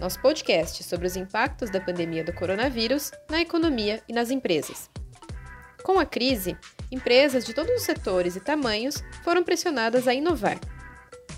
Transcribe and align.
nosso 0.00 0.18
podcast 0.20 0.82
sobre 0.82 1.06
os 1.06 1.14
impactos 1.14 1.68
da 1.68 1.78
pandemia 1.78 2.24
do 2.24 2.32
coronavírus 2.32 3.12
na 3.30 3.42
economia 3.42 4.02
e 4.08 4.14
nas 4.14 4.30
empresas. 4.30 4.88
Com 5.84 5.98
a 5.98 6.06
crise, 6.06 6.56
empresas 6.90 7.44
de 7.44 7.52
todos 7.52 7.74
os 7.74 7.82
setores 7.82 8.34
e 8.34 8.40
tamanhos 8.40 9.04
foram 9.22 9.44
pressionadas 9.44 10.08
a 10.08 10.14
inovar. 10.14 10.58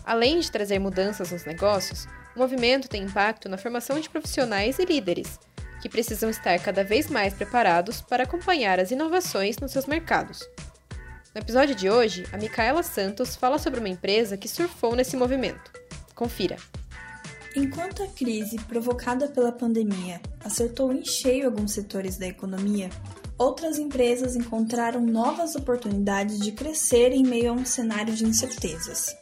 Além 0.05 0.39
de 0.39 0.51
trazer 0.51 0.79
mudanças 0.79 1.33
nos 1.33 1.45
negócios, 1.45 2.07
o 2.37 2.39
movimento 2.39 2.89
tem 2.89 3.03
impacto 3.03 3.49
na 3.49 3.59
formação 3.59 3.99
de 3.99 4.09
profissionais 4.09 4.79
e 4.79 4.85
líderes, 4.85 5.41
que 5.81 5.89
precisam 5.89 6.31
estar 6.31 6.59
cada 6.61 6.85
vez 6.85 7.09
mais 7.09 7.35
preparados 7.35 8.01
para 8.01 8.23
acompanhar 8.23 8.79
as 8.79 8.93
inovações 8.93 9.59
nos 9.59 9.73
seus 9.73 9.87
mercados. 9.87 10.49
No 11.35 11.41
episódio 11.41 11.75
de 11.75 11.91
hoje, 11.91 12.25
a 12.33 12.37
Micaela 12.37 12.83
Santos 12.83 13.35
fala 13.35 13.59
sobre 13.59 13.81
uma 13.81 13.89
empresa 13.89 14.37
que 14.37 14.49
surfou 14.49 14.95
nesse 14.95 15.17
movimento. 15.17 15.73
Confira! 16.15 16.57
Enquanto 17.55 18.03
a 18.03 18.07
crise 18.07 18.57
provocada 18.61 19.29
pela 19.29 19.53
pandemia 19.53 20.23
acertou 20.43 20.91
em 20.91 21.05
cheio 21.05 21.47
alguns 21.47 21.73
setores 21.73 22.17
da 22.17 22.27
economia, 22.27 22.89
outras 23.37 23.79
empresas 23.79 24.35
encontraram 24.35 25.01
novas 25.03 25.55
oportunidades 25.55 26.39
de 26.39 26.53
crescer 26.53 27.13
em 27.13 27.23
meio 27.23 27.51
a 27.51 27.55
um 27.55 27.65
cenário 27.65 28.15
de 28.15 28.25
incertezas. 28.25 29.15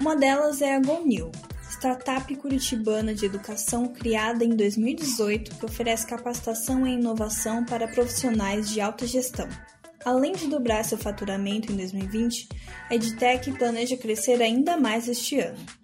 Uma 0.00 0.16
delas 0.16 0.60
é 0.60 0.74
a 0.74 0.80
GoNew, 0.80 1.30
startup 1.70 2.34
curitibana 2.34 3.14
de 3.14 3.26
educação 3.26 3.86
criada 3.86 4.44
em 4.44 4.56
2018 4.56 5.54
que 5.54 5.64
oferece 5.64 6.04
capacitação 6.04 6.84
e 6.84 6.94
inovação 6.94 7.64
para 7.64 7.86
profissionais 7.86 8.68
de 8.68 8.80
alta 8.80 9.06
gestão. 9.06 9.48
Além 10.04 10.32
de 10.32 10.48
dobrar 10.48 10.84
seu 10.84 10.98
faturamento 10.98 11.70
em 11.70 11.76
2020, 11.76 12.48
a 12.90 12.94
EdTech 12.96 13.52
planeja 13.52 13.96
crescer 13.96 14.42
ainda 14.42 14.76
mais 14.76 15.08
este 15.08 15.38
ano. 15.38 15.77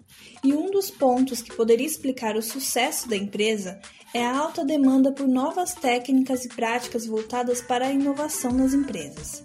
E 0.44 0.52
um 0.52 0.70
dos 0.70 0.90
pontos 0.90 1.40
que 1.40 1.56
poderia 1.56 1.86
explicar 1.86 2.36
o 2.36 2.42
sucesso 2.42 3.08
da 3.08 3.16
empresa 3.16 3.80
é 4.12 4.22
a 4.26 4.36
alta 4.36 4.62
demanda 4.62 5.10
por 5.10 5.26
novas 5.26 5.72
técnicas 5.72 6.44
e 6.44 6.48
práticas 6.50 7.06
voltadas 7.06 7.62
para 7.62 7.86
a 7.86 7.90
inovação 7.90 8.52
nas 8.52 8.74
empresas, 8.74 9.42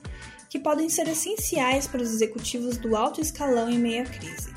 que 0.49 0.59
podem 0.59 0.89
ser 0.89 1.07
essenciais 1.07 1.87
para 1.87 2.01
os 2.01 2.11
executivos 2.13 2.77
do 2.77 2.97
alto 2.97 3.21
escalão 3.21 3.69
em 3.69 3.79
meio 3.79 4.03
à 4.03 4.05
crise. 4.05 4.53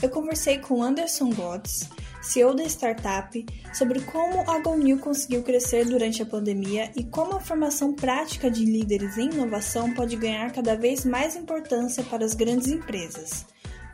Eu 0.00 0.08
conversei 0.08 0.58
com 0.60 0.82
Anderson 0.82 1.28
Gotts, 1.30 1.90
CEO 2.22 2.54
da 2.54 2.64
startup, 2.64 3.44
sobre 3.74 4.00
como 4.00 4.50
a 4.50 4.60
GoNew 4.60 4.98
conseguiu 4.98 5.42
crescer 5.42 5.84
durante 5.84 6.22
a 6.22 6.26
pandemia 6.26 6.90
e 6.96 7.04
como 7.04 7.36
a 7.36 7.40
formação 7.40 7.92
prática 7.92 8.50
de 8.50 8.64
líderes 8.64 9.18
em 9.18 9.26
inovação 9.30 9.92
pode 9.92 10.16
ganhar 10.16 10.52
cada 10.52 10.74
vez 10.74 11.04
mais 11.04 11.36
importância 11.36 12.02
para 12.02 12.24
as 12.24 12.34
grandes 12.34 12.68
empresas. 12.68 13.44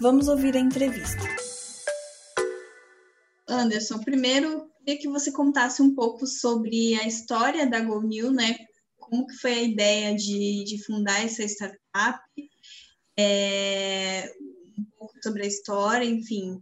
Vamos 0.00 0.28
ouvir 0.28 0.56
a 0.56 0.60
entrevista. 0.60 1.24
Anderson, 3.48 3.98
primeiro 4.00 4.68
queria 4.88 4.98
que 4.98 5.08
você 5.08 5.30
contasse 5.30 5.82
um 5.82 5.94
pouco 5.94 6.26
sobre 6.26 6.94
a 6.94 7.06
história 7.06 7.68
da 7.68 7.78
GoNew, 7.78 8.32
né? 8.32 8.56
Como 8.96 9.26
que 9.26 9.34
foi 9.34 9.52
a 9.52 9.62
ideia 9.62 10.14
de, 10.16 10.64
de 10.64 10.82
fundar 10.82 11.22
essa 11.22 11.42
startup, 11.44 12.20
é, 13.18 14.32
um 14.78 14.84
pouco 14.98 15.14
sobre 15.22 15.42
a 15.42 15.46
história, 15.46 16.06
enfim. 16.06 16.58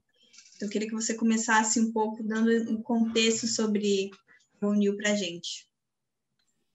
Então, 0.57 0.69
queria 0.69 0.89
que 0.89 0.95
você 0.95 1.15
começasse 1.15 1.79
um 1.79 1.93
pouco 1.93 2.21
dando 2.25 2.51
um 2.69 2.83
contexto 2.83 3.47
sobre 3.47 4.11
a 4.61 4.67
GoNew 4.67 4.97
para 4.97 5.13
a 5.13 5.15
gente. 5.15 5.69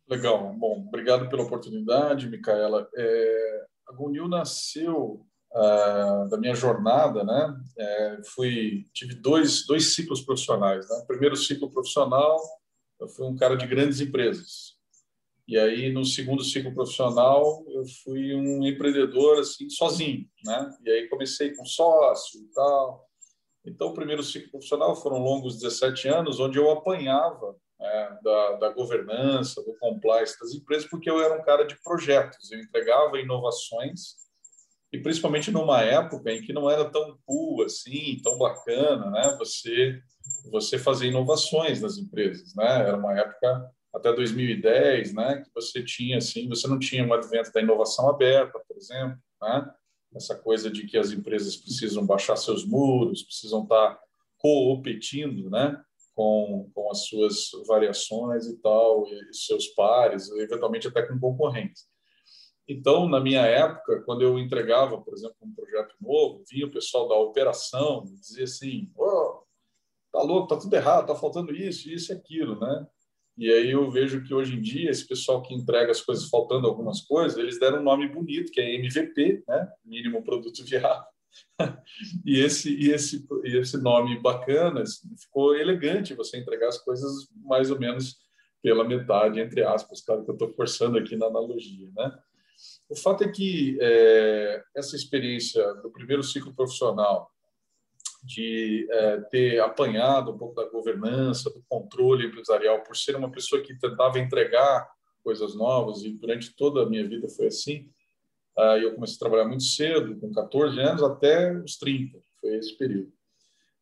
Legal. 0.07 0.53
Bom, 0.53 0.85
obrigado 0.87 1.29
pela 1.29 1.43
oportunidade, 1.43 2.29
Micaela. 2.29 2.87
É, 2.95 3.65
a 3.89 3.93
GoNew 3.93 4.29
nasceu 4.29 5.25
uh, 5.53 6.29
da 6.29 6.37
minha 6.37 6.55
jornada, 6.55 7.23
né, 7.23 7.55
é, 7.77 8.21
fui 8.33 8.85
tive 8.93 9.15
dois 9.15 9.65
dois 9.65 9.93
ciclos 9.93 10.21
profissionais. 10.21 10.87
Né? 10.89 11.03
Primeiro 11.07 11.35
ciclo 11.35 11.69
profissional, 11.69 12.39
eu 12.99 13.07
fui 13.07 13.25
um 13.25 13.35
cara 13.35 13.55
de 13.55 13.67
grandes 13.67 13.99
empresas. 13.99 14.79
E 15.47 15.57
aí 15.57 15.91
no 15.91 16.05
segundo 16.05 16.43
ciclo 16.43 16.73
profissional, 16.73 17.63
eu 17.67 17.83
fui 18.03 18.33
um 18.35 18.65
empreendedor 18.65 19.39
assim 19.39 19.69
sozinho, 19.69 20.25
né? 20.45 20.71
E 20.85 20.89
aí 20.89 21.09
comecei 21.09 21.53
com 21.53 21.65
sócio 21.65 22.39
e 22.39 22.47
tal. 22.53 23.05
Então, 23.65 23.89
o 23.89 23.93
primeiro 23.93 24.23
ciclo 24.23 24.49
profissional 24.49 24.95
foram 24.95 25.19
longos 25.19 25.59
17 25.59 26.07
anos, 26.07 26.39
onde 26.39 26.57
eu 26.57 26.71
apanhava 26.71 27.55
é, 27.79 28.09
da, 28.23 28.51
da, 28.53 28.69
governança, 28.69 29.61
do 29.63 29.75
compliance 29.77 30.39
das 30.39 30.53
empresas, 30.53 30.89
porque 30.89 31.09
eu 31.09 31.21
era 31.21 31.39
um 31.39 31.43
cara 31.43 31.63
de 31.63 31.79
projetos, 31.83 32.51
eu 32.51 32.59
entregava 32.59 33.19
inovações 33.19 34.15
e 34.91 34.99
principalmente 34.99 35.51
numa 35.51 35.81
época 35.81 36.31
em 36.31 36.41
que 36.41 36.51
não 36.51 36.69
era 36.69 36.85
tão 36.89 37.17
cool 37.25 37.63
assim, 37.63 38.17
tão 38.23 38.37
bacana, 38.37 39.09
né? 39.09 39.35
Você 39.39 40.01
você 40.51 40.77
fazer 40.77 41.07
inovações 41.07 41.81
nas 41.81 41.97
empresas, 41.97 42.53
né? 42.55 42.87
Era 42.87 42.97
uma 42.97 43.17
época 43.17 43.71
até 43.93 44.13
2010, 44.13 45.13
né? 45.13 45.43
Que 45.43 45.49
você 45.53 45.83
tinha 45.83 46.17
assim, 46.17 46.47
você 46.47 46.67
não 46.67 46.77
tinha 46.77 47.05
um 47.05 47.13
advento 47.13 47.51
da 47.51 47.61
inovação 47.61 48.09
aberta, 48.09 48.59
por 48.67 48.77
exemplo, 48.77 49.17
né? 49.41 49.71
Essa 50.15 50.35
coisa 50.35 50.69
de 50.69 50.85
que 50.85 50.97
as 50.97 51.11
empresas 51.11 51.55
precisam 51.55 52.05
baixar 52.05 52.35
seus 52.35 52.65
muros, 52.65 53.23
precisam 53.23 53.63
estar 53.63 53.97
competindo, 54.37 55.49
né? 55.49 55.81
Com, 56.13 56.69
com 56.73 56.91
as 56.91 57.05
suas 57.05 57.49
variações 57.65 58.45
e 58.45 58.57
tal, 58.57 59.07
e 59.07 59.33
seus 59.33 59.67
pares, 59.67 60.29
eventualmente 60.31 60.87
até 60.87 61.01
com 61.03 61.17
concorrentes. 61.17 61.90
Então, 62.67 63.09
na 63.09 63.19
minha 63.19 63.41
época, 63.41 64.01
quando 64.03 64.21
eu 64.21 64.37
entregava, 64.39 64.99
por 65.01 65.13
exemplo, 65.13 65.35
um 65.41 65.53
projeto 65.53 65.95
novo, 65.99 66.43
vinha 66.49 66.65
o 66.65 66.71
pessoal 66.71 67.07
da 67.07 67.15
operação 67.15 68.03
e 68.07 68.15
dizia 68.15 68.45
assim: 68.45 68.91
oh, 68.95 69.41
tá 70.11 70.21
louco, 70.21 70.47
tá 70.47 70.57
tudo 70.57 70.73
errado, 70.73 71.07
tá 71.07 71.15
faltando 71.15 71.53
isso, 71.53 71.89
isso 71.89 72.11
e 72.11 72.15
aquilo, 72.15 72.59
né? 72.59 72.87
E 73.37 73.51
aí 73.51 73.71
eu 73.71 73.89
vejo 73.89 74.23
que 74.23 74.33
hoje 74.33 74.55
em 74.55 74.61
dia 74.61 74.91
esse 74.91 75.07
pessoal 75.07 75.41
que 75.41 75.53
entrega 75.53 75.91
as 75.91 76.01
coisas 76.01 76.29
faltando 76.29 76.67
algumas 76.67 77.01
coisas, 77.01 77.37
eles 77.37 77.59
deram 77.59 77.79
um 77.79 77.83
nome 77.83 78.07
bonito, 78.07 78.51
que 78.51 78.59
é 78.59 78.75
MVP, 78.75 79.43
né? 79.47 79.71
Mínimo 79.83 80.23
produto 80.23 80.63
viável. 80.63 81.05
e 82.25 82.39
esse 82.39 82.75
e 82.75 82.91
esse 82.91 83.25
e 83.45 83.57
esse 83.57 83.77
nome 83.77 84.19
bacana 84.19 84.81
assim, 84.81 85.07
ficou 85.15 85.55
elegante 85.55 86.13
você 86.13 86.37
entregar 86.37 86.67
as 86.67 86.77
coisas 86.77 87.29
mais 87.43 87.71
ou 87.71 87.79
menos 87.79 88.17
pela 88.61 88.83
metade 88.83 89.39
entre 89.39 89.63
aspas, 89.63 90.01
claro 90.01 90.25
que 90.25 90.29
eu 90.29 90.33
estou 90.33 90.49
forçando 90.53 90.97
aqui 90.97 91.15
na 91.15 91.27
analogia, 91.27 91.89
né? 91.95 92.19
O 92.91 92.95
fato 92.97 93.23
é 93.23 93.31
que 93.31 93.77
é, 93.79 94.61
essa 94.75 94.97
experiência 94.97 95.63
do 95.75 95.89
primeiro 95.89 96.21
ciclo 96.21 96.53
profissional, 96.53 97.31
de 98.21 98.85
é, 98.91 99.21
ter 99.31 99.61
apanhado 99.61 100.31
um 100.31 100.37
pouco 100.37 100.55
da 100.55 100.69
governança, 100.69 101.49
do 101.49 101.63
controle 101.69 102.27
empresarial, 102.27 102.83
por 102.83 102.97
ser 102.97 103.15
uma 103.15 103.31
pessoa 103.31 103.61
que 103.61 103.79
tentava 103.79 104.19
entregar 104.19 104.91
coisas 105.23 105.55
novas, 105.55 106.03
e 106.03 106.09
durante 106.11 106.53
toda 106.53 106.83
a 106.83 106.85
minha 106.85 107.07
vida 107.07 107.29
foi 107.29 107.47
assim, 107.47 107.89
uh, 108.57 108.77
eu 108.81 108.93
comecei 108.93 109.15
a 109.15 109.19
trabalhar 109.19 109.47
muito 109.47 109.63
cedo, 109.63 110.19
com 110.19 110.29
14 110.29 110.77
anos 110.81 111.01
até 111.01 111.57
os 111.61 111.77
30, 111.77 112.19
foi 112.41 112.57
esse 112.57 112.77
período. 112.77 113.13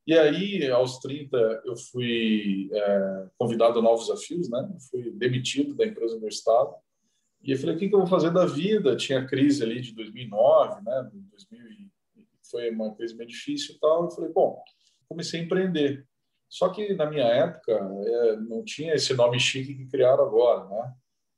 E 0.05 0.15
aí, 0.15 0.69
aos 0.69 0.99
30, 0.99 1.63
eu 1.65 1.75
fui 1.75 2.69
é, 2.71 3.27
convidado 3.39 3.79
a 3.79 3.81
novos 3.81 4.07
desafios, 4.07 4.49
né? 4.49 4.69
fui 4.91 5.09
demitido 5.11 5.73
da 5.73 5.85
empresa 5.85 6.13
do 6.13 6.21
meu 6.21 6.29
estado, 6.29 6.75
e 7.41 7.51
eu 7.51 7.57
falei, 7.57 7.75
o 7.75 7.79
que, 7.79 7.85
eu 7.85 7.99
vou 7.99 8.07
fazer 8.07 8.31
da 8.31 8.45
vida? 8.45 8.95
Tinha 8.95 9.19
a 9.19 9.25
crise 9.25 9.63
ali 9.63 9.81
de 9.81 9.93
2009, 9.93 10.81
né? 10.83 11.09
2000 11.31 11.89
foi 12.49 12.69
uma 12.71 12.93
crise 12.95 13.15
bem 13.15 13.27
difícil 13.27 13.75
e 13.75 13.79
tal. 13.79 14.05
Eu 14.05 14.11
falei, 14.11 14.31
bom, 14.31 14.61
comecei 15.07 15.39
a 15.39 15.43
empreender. 15.43 16.05
Só 16.49 16.69
que 16.69 16.93
na 16.95 17.05
minha 17.05 17.25
época 17.25 17.71
é, 17.71 18.35
não 18.37 18.63
tinha 18.63 18.95
esse 18.95 19.13
nome 19.13 19.39
chique 19.39 19.75
que 19.75 19.87
criaram 19.87 20.25
agora, 20.25 20.67
né? 20.67 20.93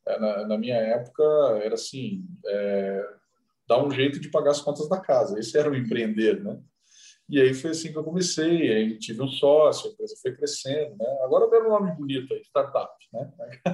É, 0.08 0.20
na, 0.20 0.48
na 0.48 0.58
minha 0.58 0.78
época 0.78 1.24
era 1.62 1.76
assim, 1.76 2.26
é, 2.46 3.06
dar 3.68 3.84
um 3.84 3.92
jeito 3.92 4.20
de 4.20 4.30
pagar 4.30 4.52
as 4.52 4.62
contas 4.62 4.88
da 4.90 5.00
casa. 5.00 5.38
Esse 5.38 5.58
era 5.58 5.70
o 5.70 5.76
empreender, 5.76 6.42
né? 6.42 6.60
E 7.32 7.40
aí 7.40 7.54
foi 7.54 7.72
assim 7.72 7.94
que 7.94 7.98
eu 7.98 8.04
comecei, 8.04 8.74
aí 8.74 9.00
tive 9.00 9.22
um 9.22 9.28
sócio, 9.30 9.90
a 9.90 9.94
empresa 9.94 10.16
foi 10.22 10.36
crescendo, 10.36 10.98
né? 10.98 11.06
Agora 11.24 11.50
deram 11.50 11.68
um 11.68 11.70
nome 11.70 11.96
bonito 11.96 12.34
aí, 12.34 12.42
startup, 12.42 12.94
né? 13.14 13.32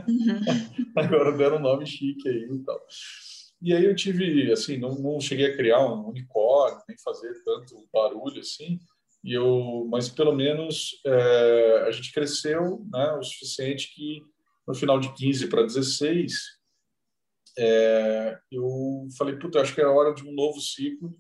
Uhum. 0.08 0.94
Agora 0.96 1.36
deram 1.36 1.58
um 1.58 1.62
nome 1.62 1.88
chique 1.88 2.30
aí 2.30 2.44
e 2.44 2.64
tal. 2.64 2.80
E 3.60 3.74
aí 3.74 3.84
eu 3.84 3.96
tive, 3.96 4.52
assim, 4.52 4.78
não, 4.78 4.94
não 4.94 5.20
cheguei 5.20 5.48
a 5.48 5.58
criar 5.58 5.80
um 5.80 6.10
unicórnio, 6.10 6.84
nem 6.88 6.96
fazer 7.00 7.34
tanto 7.44 7.90
barulho 7.92 8.40
assim, 8.40 8.78
e 9.24 9.34
eu, 9.34 9.88
mas 9.90 10.08
pelo 10.08 10.36
menos 10.36 11.02
é, 11.04 11.86
a 11.88 11.92
gente 11.92 12.14
cresceu, 12.14 12.86
né, 12.92 13.14
o 13.14 13.24
suficiente 13.24 13.92
que 13.96 14.22
no 14.68 14.76
final 14.76 15.00
de 15.00 15.12
15 15.16 15.48
para 15.48 15.64
16, 15.64 16.34
é, 17.58 18.38
eu 18.52 19.08
falei, 19.18 19.36
puta, 19.36 19.60
acho 19.60 19.74
que 19.74 19.82
era 19.82 19.92
hora 19.92 20.14
de 20.14 20.24
um 20.24 20.32
novo 20.32 20.62
ciclo. 20.62 21.12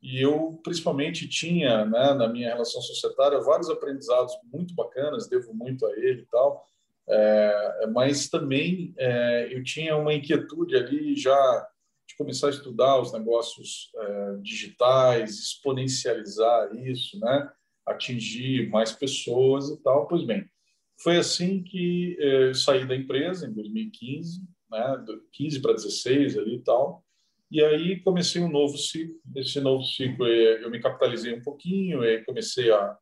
E 0.00 0.20
eu, 0.20 0.60
principalmente, 0.62 1.28
tinha 1.28 1.84
né, 1.84 2.14
na 2.14 2.28
minha 2.28 2.48
relação 2.48 2.80
societária 2.80 3.40
vários 3.40 3.68
aprendizados 3.68 4.32
muito 4.52 4.74
bacanas, 4.74 5.28
devo 5.28 5.52
muito 5.52 5.84
a 5.86 5.90
ele 5.96 6.22
e 6.22 6.26
tal, 6.26 6.64
é, 7.08 7.86
mas 7.92 8.28
também 8.28 8.94
é, 8.96 9.48
eu 9.50 9.64
tinha 9.64 9.96
uma 9.96 10.14
inquietude 10.14 10.76
ali 10.76 11.16
já 11.16 11.68
de 12.06 12.16
começar 12.16 12.46
a 12.46 12.50
estudar 12.50 13.00
os 13.00 13.12
negócios 13.12 13.90
é, 13.96 14.36
digitais, 14.40 15.38
exponencializar 15.38 16.74
isso, 16.76 17.18
né, 17.18 17.50
atingir 17.86 18.68
mais 18.70 18.92
pessoas 18.92 19.68
e 19.70 19.82
tal. 19.82 20.06
Pois 20.06 20.24
bem, 20.24 20.48
foi 21.02 21.16
assim 21.16 21.62
que 21.62 22.16
é, 22.20 22.48
eu 22.50 22.54
saí 22.54 22.86
da 22.86 22.94
empresa 22.94 23.46
em 23.46 23.52
2015 23.52 24.42
né, 24.70 25.04
15 25.32 25.60
para 25.60 25.72
16 25.72 26.38
ali 26.38 26.56
e 26.56 26.60
tal. 26.60 27.04
E 27.50 27.64
aí 27.64 28.00
comecei 28.00 28.42
um 28.42 28.50
novo 28.50 28.76
ciclo. 28.76 29.14
Esse 29.36 29.60
novo 29.60 29.82
ciclo 29.84 30.26
eu 30.26 30.70
me 30.70 30.80
capitalizei 30.80 31.34
um 31.34 31.42
pouquinho, 31.42 32.04
e 32.04 32.24
comecei 32.24 32.70
a, 32.70 32.96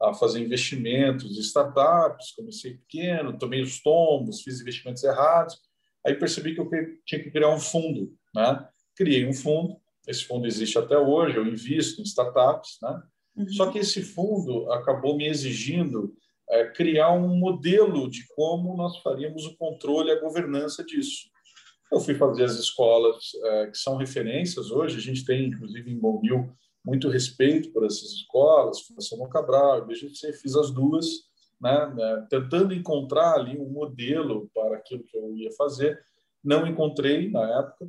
a 0.00 0.14
fazer 0.14 0.40
investimentos 0.40 1.36
em 1.36 1.40
startups, 1.40 2.32
comecei 2.32 2.74
pequeno, 2.74 3.38
tomei 3.38 3.62
os 3.62 3.80
tombos, 3.80 4.42
fiz 4.42 4.60
investimentos 4.60 5.04
errados. 5.04 5.56
Aí 6.04 6.14
percebi 6.14 6.54
que 6.54 6.60
eu 6.60 6.68
tinha 7.06 7.22
que 7.22 7.30
criar 7.30 7.50
um 7.50 7.60
fundo, 7.60 8.12
né? 8.34 8.68
Criei 8.96 9.26
um 9.26 9.32
fundo, 9.32 9.76
esse 10.06 10.24
fundo 10.24 10.46
existe 10.46 10.76
até 10.76 10.98
hoje, 10.98 11.36
eu 11.36 11.46
invisto 11.46 12.00
em 12.00 12.04
startups, 12.04 12.78
né? 12.82 13.02
Uhum. 13.36 13.48
Só 13.50 13.70
que 13.70 13.78
esse 13.78 14.02
fundo 14.02 14.70
acabou 14.72 15.16
me 15.16 15.26
exigindo 15.28 16.12
é, 16.50 16.66
criar 16.66 17.12
um 17.12 17.36
modelo 17.36 18.10
de 18.10 18.26
como 18.34 18.76
nós 18.76 18.98
faríamos 18.98 19.46
o 19.46 19.56
controle 19.56 20.10
e 20.10 20.12
a 20.12 20.20
governança 20.20 20.84
disso. 20.84 21.30
Eu 21.92 22.00
fui 22.00 22.14
fazer 22.14 22.44
as 22.44 22.54
escolas 22.54 23.32
é, 23.44 23.66
que 23.66 23.76
são 23.76 23.96
referências 23.96 24.70
hoje, 24.70 24.96
a 24.96 25.00
gente 25.00 25.26
tem, 25.26 25.48
inclusive, 25.48 25.92
em 25.92 25.98
Bonil, 25.98 26.50
muito 26.82 27.10
respeito 27.10 27.70
por 27.70 27.84
essas 27.84 28.10
escolas, 28.12 28.80
Fundação 28.80 29.28
Cabral, 29.28 29.86
BGC, 29.86 30.32
fiz 30.32 30.56
as 30.56 30.70
duas, 30.70 31.06
né, 31.60 31.92
né, 31.94 32.26
tentando 32.30 32.72
encontrar 32.72 33.34
ali 33.34 33.58
um 33.58 33.68
modelo 33.68 34.50
para 34.54 34.76
aquilo 34.76 35.04
que 35.04 35.16
eu 35.16 35.36
ia 35.36 35.52
fazer. 35.52 36.02
Não 36.42 36.66
encontrei 36.66 37.30
na 37.30 37.58
época, 37.58 37.88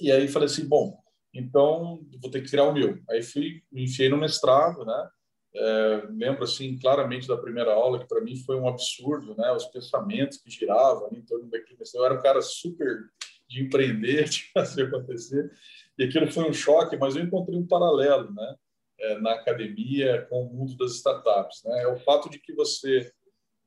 e 0.00 0.10
aí 0.10 0.26
falei 0.26 0.46
assim, 0.46 0.66
bom, 0.66 0.98
então 1.34 2.00
vou 2.20 2.30
ter 2.30 2.40
que 2.40 2.50
criar 2.50 2.64
o 2.64 2.72
meu. 2.72 2.98
Aí 3.10 3.22
fui, 3.22 3.62
me 3.70 3.84
enfiei 3.84 4.08
no 4.08 4.16
mestrado, 4.16 4.86
né, 4.86 5.08
é, 5.54 6.02
lembro 6.10 6.44
assim 6.44 6.78
claramente 6.78 7.28
da 7.28 7.36
primeira 7.36 7.72
aula 7.72 7.98
que 7.98 8.08
para 8.08 8.20
mim 8.20 8.36
foi 8.36 8.56
um 8.56 8.68
absurdo, 8.68 9.34
né? 9.36 9.52
Os 9.52 9.66
pensamentos 9.66 10.38
que 10.38 10.50
giravam 10.50 11.10
em 11.12 11.22
torno 11.22 11.48
daquilo. 11.50 11.78
Eu 11.94 12.04
era 12.04 12.14
um 12.14 12.22
cara 12.22 12.40
super 12.40 13.10
de 13.48 13.62
empreender, 13.62 14.24
de 14.30 14.50
fazer 14.52 14.86
acontecer, 14.86 15.50
e 15.98 16.04
aquilo 16.04 16.30
foi 16.30 16.48
um 16.48 16.52
choque. 16.52 16.96
Mas 16.96 17.16
eu 17.16 17.22
encontrei 17.22 17.58
um 17.58 17.66
paralelo, 17.66 18.32
né? 18.32 18.56
É, 18.98 19.18
na 19.18 19.32
academia 19.32 20.26
com 20.30 20.42
o 20.42 20.52
mundo 20.52 20.76
das 20.76 20.92
startups, 20.92 21.62
né? 21.64 21.82
É 21.82 21.88
o 21.88 21.98
fato 21.98 22.30
de 22.30 22.38
que 22.38 22.52
você 22.54 23.10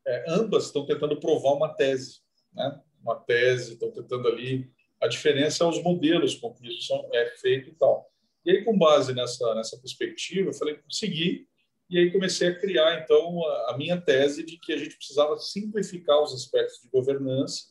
é, 0.08 0.26
ambas 0.30 0.66
estão 0.66 0.86
tentando 0.86 1.20
provar 1.20 1.54
uma 1.54 1.74
tese, 1.74 2.22
né? 2.54 2.80
Uma 3.02 3.16
tese, 3.16 3.74
estão 3.74 3.92
tentando 3.92 4.28
ali 4.28 4.70
a 5.02 5.08
diferença 5.08 5.64
é 5.64 5.68
os 5.68 5.82
modelos 5.84 6.36
com 6.36 6.54
que 6.54 6.68
isso 6.68 6.94
é 7.14 7.26
feito 7.38 7.70
e 7.70 7.76
tal. 7.76 8.10
E 8.44 8.52
aí, 8.52 8.64
com 8.64 8.78
base 8.78 9.14
nessa, 9.14 9.54
nessa 9.56 9.78
perspectiva, 9.78 10.50
eu 10.50 10.54
falei, 10.54 10.80
segui 10.90 11.48
e 11.90 12.00
aí 12.00 12.12
comecei 12.12 12.48
a 12.48 12.60
criar, 12.60 13.02
então, 13.04 13.46
a 13.68 13.78
minha 13.78 14.00
tese 14.00 14.44
de 14.44 14.58
que 14.58 14.74
a 14.74 14.78
gente 14.78 14.96
precisava 14.96 15.38
simplificar 15.38 16.22
os 16.22 16.34
aspectos 16.34 16.82
de 16.82 16.90
governança 16.90 17.66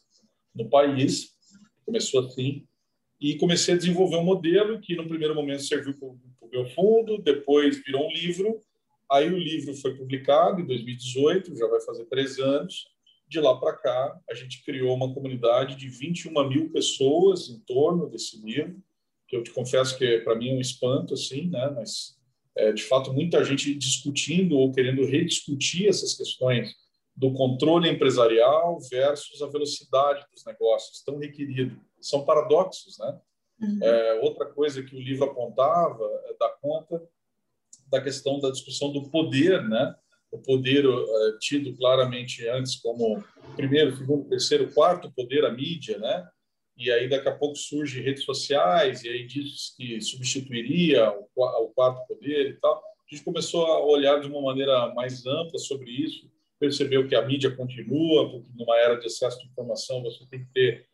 no 0.54 0.68
país. 0.68 1.34
Começou 1.84 2.24
assim. 2.24 2.66
E 3.20 3.36
comecei 3.36 3.74
a 3.74 3.76
desenvolver 3.76 4.16
um 4.16 4.24
modelo 4.24 4.80
que, 4.80 4.94
no 4.94 5.08
primeiro 5.08 5.34
momento, 5.34 5.62
serviu 5.62 5.98
para 5.98 6.08
o 6.08 6.48
meu 6.50 6.66
fundo, 6.66 7.18
depois 7.18 7.82
virou 7.84 8.06
um 8.06 8.12
livro. 8.12 8.60
Aí 9.10 9.28
o 9.32 9.38
livro 9.38 9.74
foi 9.74 9.96
publicado 9.96 10.60
em 10.60 10.66
2018, 10.66 11.56
já 11.56 11.66
vai 11.66 11.80
fazer 11.80 12.04
três 12.06 12.38
anos. 12.38 12.86
De 13.26 13.40
lá 13.40 13.58
para 13.58 13.76
cá, 13.76 14.20
a 14.30 14.34
gente 14.34 14.62
criou 14.64 14.94
uma 14.94 15.12
comunidade 15.12 15.76
de 15.76 15.88
21 15.88 16.48
mil 16.48 16.70
pessoas 16.70 17.48
em 17.48 17.58
torno 17.60 18.08
desse 18.08 18.40
livro, 18.40 18.80
que 19.26 19.36
eu 19.36 19.42
te 19.42 19.50
confesso 19.50 19.96
que 19.98 20.20
para 20.20 20.36
mim 20.36 20.50
é 20.50 20.52
um 20.54 20.60
espanto, 20.60 21.14
assim, 21.14 21.48
né? 21.48 21.70
Mas 21.74 22.13
é, 22.56 22.72
de 22.72 22.82
fato, 22.84 23.12
muita 23.12 23.44
gente 23.44 23.74
discutindo 23.74 24.56
ou 24.56 24.72
querendo 24.72 25.04
rediscutir 25.04 25.88
essas 25.88 26.14
questões 26.14 26.74
do 27.16 27.32
controle 27.32 27.88
empresarial 27.88 28.78
versus 28.90 29.40
a 29.42 29.46
velocidade 29.46 30.24
dos 30.32 30.44
negócios 30.44 31.02
tão 31.02 31.18
requerido. 31.18 31.80
São 32.00 32.24
paradoxos, 32.24 32.98
né? 32.98 33.18
Uhum. 33.60 33.78
É, 33.82 34.20
outra 34.22 34.46
coisa 34.46 34.82
que 34.82 34.96
o 34.96 35.00
livro 35.00 35.24
apontava 35.24 36.04
é 36.26 36.36
dar 36.38 36.50
conta 36.60 37.00
da 37.88 38.00
questão 38.00 38.40
da 38.40 38.50
discussão 38.50 38.92
do 38.92 39.08
poder, 39.10 39.62
né? 39.68 39.94
O 40.30 40.38
poder 40.38 40.84
é, 40.84 41.38
tido 41.38 41.76
claramente 41.76 42.46
antes 42.48 42.76
como 42.76 43.22
primeiro, 43.54 43.96
segundo, 43.96 44.28
terceiro, 44.28 44.72
quarto 44.72 45.12
poder, 45.12 45.44
a 45.44 45.50
mídia, 45.50 45.98
né? 45.98 46.28
E 46.76 46.90
aí 46.90 47.08
daqui 47.08 47.28
a 47.28 47.34
pouco 47.34 47.56
surge 47.56 48.00
redes 48.00 48.24
sociais, 48.24 49.04
e 49.04 49.08
aí 49.08 49.26
diz 49.26 49.74
que 49.76 50.00
substituiria 50.00 51.10
o, 51.36 51.68
quarto 51.74 52.06
poder 52.06 52.50
e 52.50 52.54
tal. 52.54 52.76
A 52.76 53.14
gente 53.14 53.24
começou 53.24 53.66
a 53.66 53.84
olhar 53.84 54.20
de 54.20 54.26
uma 54.26 54.40
maneira 54.40 54.92
mais 54.94 55.24
ampla 55.26 55.58
sobre 55.58 55.90
isso, 55.90 56.30
percebeu 56.58 57.06
que 57.06 57.14
a 57.14 57.22
mídia 57.22 57.54
continua, 57.54 58.30
porque 58.30 58.48
numa 58.54 58.76
era 58.78 58.96
de 58.96 59.06
excesso 59.06 59.38
de 59.38 59.46
informação 59.46 60.02
você 60.02 60.24
tem 60.26 60.40
que 60.40 60.52
ter, 60.52 60.86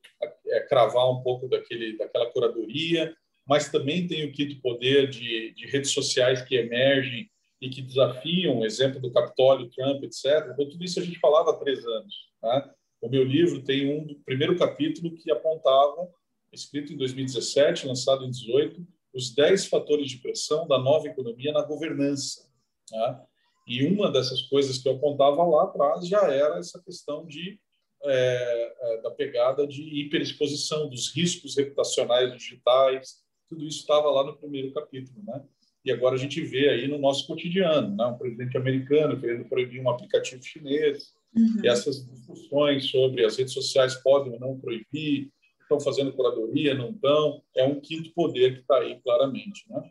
é, 0.49 0.61
cravar 0.61 1.11
um 1.11 1.23
pouco 1.23 1.49
daquele, 1.49 1.97
daquela 1.97 2.31
curadoria, 2.31 3.15
mas 3.47 3.71
também 3.71 4.07
tem 4.07 4.25
o 4.25 4.33
quinto 4.33 4.61
poder 4.61 5.09
de, 5.09 5.53
de 5.55 5.67
redes 5.67 5.93
sociais 5.93 6.43
que 6.43 6.57
emergem 6.57 7.31
e 7.61 7.69
que 7.69 7.83
desafiam, 7.83 8.65
exemplo 8.65 9.01
do 9.01 9.13
Capitólio, 9.13 9.71
Trump, 9.71 10.03
etc. 10.05 10.51
Então, 10.53 10.69
tudo 10.69 10.83
isso 10.85 10.99
a 10.99 11.03
gente 11.03 11.19
falava 11.19 11.51
há 11.51 11.57
três 11.57 11.85
anos. 11.85 12.15
Né? 12.43 12.71
O 13.01 13.09
meu 13.09 13.25
livro 13.25 13.63
tem 13.63 13.91
um 13.91 14.23
primeiro 14.25 14.57
capítulo 14.59 15.15
que 15.15 15.31
apontava, 15.31 16.09
escrito 16.53 16.93
em 16.93 16.97
2017, 16.97 17.87
lançado 17.87 18.25
em 18.25 18.31
2018, 18.31 18.87
os 19.15 19.35
10 19.35 19.67
fatores 19.67 20.09
de 20.09 20.19
pressão 20.19 20.67
da 20.69 20.79
nova 20.79 21.09
economia 21.09 21.53
na 21.53 21.63
governança. 21.63 22.49
Né? 22.91 23.21
E 23.67 23.85
uma 23.85 24.11
dessas 24.11 24.43
coisas 24.43 24.79
que 24.79 24.89
eu 24.89 24.97
apontava 24.97 25.43
lá 25.45 25.65
atrás 25.65 26.07
já 26.07 26.23
era 26.33 26.59
essa 26.59 26.81
questão 26.83 27.27
de 27.27 27.59
é, 28.03 28.75
é, 28.81 29.03
da 29.03 29.11
pegada 29.11 29.67
de 29.67 29.83
hiperexposição, 29.83 30.89
dos 30.89 31.15
riscos 31.15 31.57
reputacionais 31.57 32.33
digitais, 32.33 33.17
tudo 33.47 33.67
isso 33.67 33.81
estava 33.81 34.11
lá 34.11 34.25
no 34.25 34.37
primeiro 34.39 34.73
capítulo, 34.73 35.23
né? 35.23 35.45
E 35.85 35.93
agora 35.93 36.15
a 36.15 36.19
gente 36.19 36.41
vê 36.41 36.69
aí 36.71 36.89
no 36.89 36.99
nosso 36.99 37.27
cotidiano, 37.27 37.95
né? 37.95 38.07
Um 38.07 38.17
presidente 38.17 38.57
americano 38.57 39.21
querendo 39.21 39.45
proibir 39.49 39.81
um 39.83 39.91
aplicativo 39.91 40.43
chinês, 40.43 41.15
Uhum. 41.35 41.65
E 41.65 41.69
essas 41.69 42.07
discussões 42.07 42.87
sobre 42.87 43.25
as 43.25 43.37
redes 43.37 43.53
sociais 43.53 43.95
podem 43.97 44.33
ou 44.33 44.41
não 44.41 44.59
proibir, 44.59 45.31
estão 45.63 45.81
fazendo 45.81 46.13
curadoria, 46.13 46.75
não 46.75 46.91
estão, 46.91 47.43
é 47.57 47.65
um 47.65 47.81
quinto 47.81 48.13
poder 48.13 48.55
que 48.55 48.61
está 48.61 48.79
aí 48.79 49.01
claramente. 49.01 49.65
Né? 49.71 49.91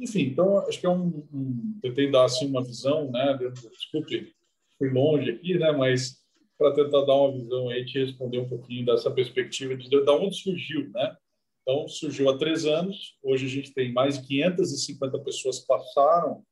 Enfim, 0.00 0.22
então, 0.22 0.58
acho 0.66 0.80
que 0.80 0.86
é 0.86 0.90
um, 0.90 1.26
um 1.32 1.78
tentei 1.80 2.10
dar 2.10 2.24
assim, 2.24 2.46
uma 2.46 2.64
visão, 2.64 3.10
né, 3.10 3.38
desculpe, 3.70 4.32
fui 4.76 4.90
longe 4.90 5.30
aqui, 5.30 5.56
né, 5.58 5.70
mas 5.70 6.20
para 6.58 6.74
tentar 6.74 7.04
dar 7.06 7.14
uma 7.14 7.32
visão 7.32 7.68
aí, 7.70 7.86
te 7.86 7.98
responder 7.98 8.38
um 8.38 8.48
pouquinho 8.48 8.84
dessa 8.84 9.10
perspectiva 9.10 9.76
de, 9.76 9.88
de 9.88 10.10
onde 10.10 10.36
surgiu, 10.36 10.90
né? 10.90 11.16
Então, 11.62 11.88
surgiu 11.88 12.28
há 12.28 12.36
três 12.36 12.66
anos, 12.66 13.16
hoje 13.22 13.46
a 13.46 13.48
gente 13.48 13.72
tem 13.72 13.92
mais 13.92 14.18
de 14.18 14.26
550 14.26 15.18
pessoas 15.20 15.60
que 15.60 15.66
passaram 15.66 16.42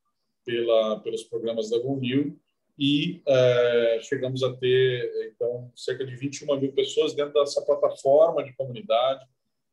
pela, 0.43 0.99
pelos 1.01 1.23
programas 1.23 1.69
da 1.69 1.77
GoNew, 1.77 2.39
e 2.79 3.21
é, 3.27 3.99
chegamos 4.01 4.41
a 4.41 4.55
ter 4.55 5.33
então 5.33 5.69
cerca 5.75 6.05
de 6.05 6.15
21 6.15 6.57
mil 6.57 6.71
pessoas 6.71 7.13
dentro 7.13 7.33
dessa 7.33 7.61
plataforma 7.61 8.41
de 8.41 8.53
comunidade 8.53 9.27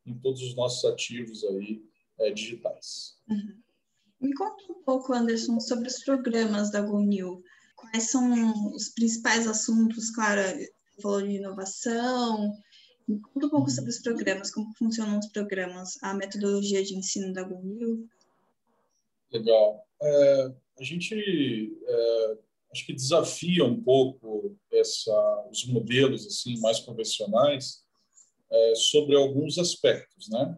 em 0.05 0.13
todos 0.19 0.41
os 0.41 0.53
nossos 0.55 0.83
ativos 0.83 1.41
aí 1.45 1.81
é, 2.19 2.31
digitais. 2.31 3.17
Uhum. 3.29 3.55
Me 4.19 4.33
conta 4.33 4.61
um 4.69 4.83
pouco, 4.83 5.13
Anderson, 5.13 5.59
sobre 5.61 5.87
os 5.87 6.03
programas 6.03 6.69
da 6.69 6.81
GoNew. 6.81 7.41
Quais 7.77 8.09
são 8.09 8.73
os 8.73 8.89
principais 8.89 9.47
assuntos? 9.47 10.09
Claro, 10.09 10.41
falou 11.01 11.21
de 11.21 11.35
inovação. 11.35 12.51
Me 13.07 13.21
conta 13.21 13.45
um 13.45 13.49
pouco 13.49 13.69
sobre 13.69 13.91
os 13.91 13.99
programas, 13.99 14.51
como 14.51 14.73
funcionam 14.75 15.19
os 15.19 15.27
programas, 15.27 15.97
a 16.01 16.13
metodologia 16.13 16.83
de 16.83 16.95
ensino 16.95 17.31
da 17.31 17.43
GoNew. 17.43 18.05
Legal. 19.31 19.87
É, 20.01 20.51
a 20.79 20.83
gente 20.83 21.77
é, 21.85 22.37
acho 22.77 22.85
que 22.85 22.93
desafia 22.93 23.65
um 23.65 23.81
pouco 23.81 24.55
essa, 24.71 25.47
os 25.49 25.65
modelos 25.65 26.27
assim 26.27 26.59
mais 26.59 26.79
convencionais 26.79 27.83
é, 28.51 28.75
sobre 28.75 29.15
alguns 29.15 29.57
aspectos, 29.57 30.29
né? 30.29 30.57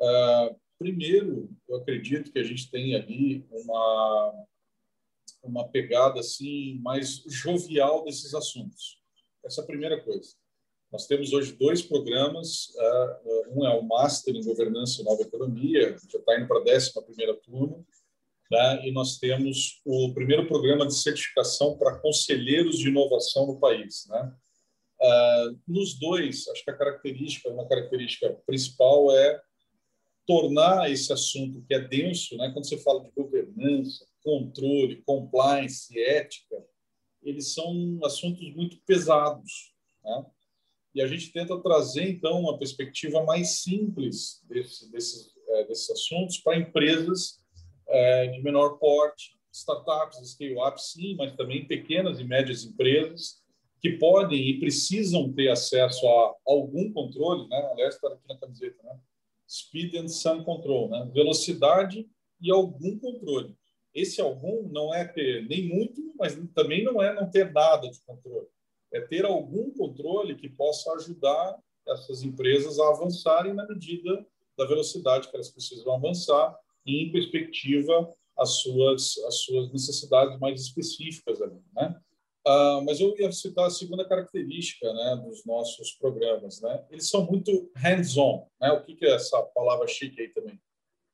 É, 0.00 0.54
primeiro, 0.78 1.50
eu 1.68 1.76
acredito 1.76 2.32
que 2.32 2.38
a 2.38 2.44
gente 2.44 2.70
tem 2.70 2.94
ali 2.94 3.44
uma 3.50 4.46
uma 5.42 5.68
pegada 5.68 6.20
assim 6.20 6.78
mais 6.82 7.24
jovial 7.26 8.04
desses 8.04 8.32
assuntos. 8.32 9.00
Essa 9.44 9.60
é 9.60 9.64
a 9.64 9.66
primeira 9.66 10.00
coisa. 10.00 10.36
Nós 10.92 11.08
temos 11.08 11.32
hoje 11.32 11.54
dois 11.54 11.82
programas. 11.82 12.68
Uh, 12.76 13.58
um 13.58 13.66
é 13.66 13.74
o 13.74 13.82
Master 13.82 14.36
em 14.36 14.44
Governança 14.44 15.00
e 15.00 15.04
Nova 15.04 15.22
Economia, 15.22 15.96
já 16.08 16.18
está 16.18 16.38
indo 16.38 16.46
para 16.46 16.60
a 16.60 16.64
décima 16.64 17.02
primeira 17.02 17.34
turma, 17.34 17.84
né? 18.52 18.86
e 18.86 18.92
nós 18.92 19.18
temos 19.18 19.80
o 19.82 20.12
primeiro 20.12 20.46
programa 20.46 20.86
de 20.86 20.94
certificação 20.94 21.78
para 21.78 21.98
conselheiros 21.98 22.78
de 22.78 22.88
inovação 22.88 23.46
no 23.46 23.58
país. 23.58 24.06
Né? 24.08 24.36
Uh, 25.00 25.58
nos 25.66 25.98
dois, 25.98 26.46
acho 26.48 26.62
que 26.62 26.70
a 26.70 26.76
característica, 26.76 27.48
uma 27.48 27.66
característica 27.66 28.28
principal 28.46 29.10
é 29.10 29.40
tornar 30.26 30.90
esse 30.90 31.10
assunto 31.10 31.64
que 31.66 31.74
é 31.74 31.80
denso, 31.80 32.36
né? 32.36 32.50
quando 32.52 32.68
você 32.68 32.76
fala 32.76 33.02
de 33.02 33.10
governança, 33.12 34.06
controle, 34.22 35.02
compliance, 35.06 35.98
ética, 35.98 36.62
eles 37.22 37.54
são 37.54 38.00
assuntos 38.04 38.54
muito 38.54 38.76
pesados. 38.86 39.72
Né? 40.04 40.26
E 40.94 41.00
a 41.00 41.06
gente 41.06 41.32
tenta 41.32 41.58
trazer, 41.62 42.06
então, 42.06 42.38
uma 42.38 42.58
perspectiva 42.58 43.24
mais 43.24 43.62
simples 43.62 44.42
desse, 44.44 44.92
desses, 44.92 45.32
é, 45.48 45.64
desses 45.64 45.90
assuntos 45.90 46.36
para 46.36 46.58
empresas 46.58 47.41
é, 47.92 48.26
de 48.28 48.42
menor 48.42 48.78
porte, 48.78 49.36
startups, 49.52 50.18
scale-ups, 50.32 50.92
sim, 50.92 51.14
mas 51.16 51.36
também 51.36 51.66
pequenas 51.66 52.18
e 52.18 52.24
médias 52.24 52.64
empresas 52.64 53.42
que 53.80 53.98
podem 53.98 54.40
e 54.48 54.58
precisam 54.58 55.32
ter 55.32 55.48
acesso 55.48 56.06
a 56.06 56.34
algum 56.46 56.92
controle, 56.92 57.48
né? 57.48 57.70
aliás, 57.72 57.94
está 57.94 58.08
aqui 58.08 58.26
na 58.28 58.38
camiseta, 58.38 58.82
né? 58.82 58.98
Speed 59.48 59.96
and 59.96 60.08
Some 60.08 60.44
Control, 60.44 60.88
né? 60.88 61.10
velocidade 61.12 62.08
e 62.40 62.50
algum 62.50 62.98
controle. 62.98 63.54
Esse 63.92 64.20
algum 64.20 64.68
não 64.68 64.94
é 64.94 65.04
ter 65.04 65.46
nem 65.46 65.68
muito, 65.68 66.14
mas 66.18 66.38
também 66.54 66.82
não 66.82 67.02
é 67.02 67.12
não 67.12 67.28
ter 67.30 67.52
nada 67.52 67.90
de 67.90 68.00
controle 68.06 68.46
é 68.92 69.00
ter 69.00 69.24
algum 69.24 69.70
controle 69.70 70.36
que 70.36 70.48
possa 70.48 70.92
ajudar 70.92 71.58
essas 71.88 72.22
empresas 72.22 72.78
a 72.78 72.88
avançarem 72.90 73.54
na 73.54 73.66
medida 73.66 74.24
da 74.56 74.66
velocidade 74.66 75.28
que 75.28 75.34
elas 75.34 75.48
precisam 75.48 75.92
avançar 75.94 76.56
em 76.86 77.10
perspectiva 77.12 78.12
as 78.38 78.62
suas 78.62 79.18
as 79.26 79.40
suas 79.40 79.72
necessidades 79.72 80.38
mais 80.38 80.60
específicas 80.60 81.40
ali, 81.40 81.60
né? 81.74 82.00
Ah, 82.44 82.80
mas 82.84 83.00
eu 83.00 83.16
ia 83.18 83.30
citar 83.30 83.66
a 83.66 83.70
segunda 83.70 84.04
característica 84.04 84.92
né, 84.92 85.22
dos 85.24 85.44
nossos 85.44 85.92
programas. 85.92 86.60
Né? 86.60 86.84
Eles 86.90 87.08
são 87.08 87.24
muito 87.24 87.70
hands-on. 87.76 88.48
Né? 88.60 88.72
O 88.72 88.82
que, 88.82 88.96
que 88.96 89.06
é 89.06 89.14
essa 89.14 89.40
palavra 89.54 89.86
chique 89.86 90.20
aí 90.20 90.28
também? 90.28 90.60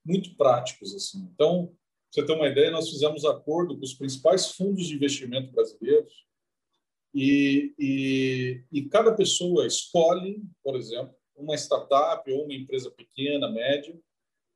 Muito 0.05 0.35
práticos. 0.37 0.95
assim. 0.95 1.29
Então, 1.35 1.71
você 2.11 2.25
ter 2.25 2.33
uma 2.33 2.49
ideia, 2.49 2.71
nós 2.71 2.89
fizemos 2.89 3.27
acordo 3.27 3.77
com 3.77 3.85
os 3.85 3.93
principais 3.93 4.53
fundos 4.53 4.87
de 4.87 4.95
investimento 4.95 5.53
brasileiros 5.53 6.27
e, 7.15 7.75
e, 7.79 8.65
e 8.73 8.83
cada 8.89 9.15
pessoa 9.15 9.67
escolhe, 9.67 10.43
por 10.63 10.77
exemplo, 10.77 11.15
uma 11.37 11.55
startup 11.55 12.31
ou 12.31 12.45
uma 12.45 12.55
empresa 12.55 12.91
pequena, 12.91 13.51
média, 13.51 13.99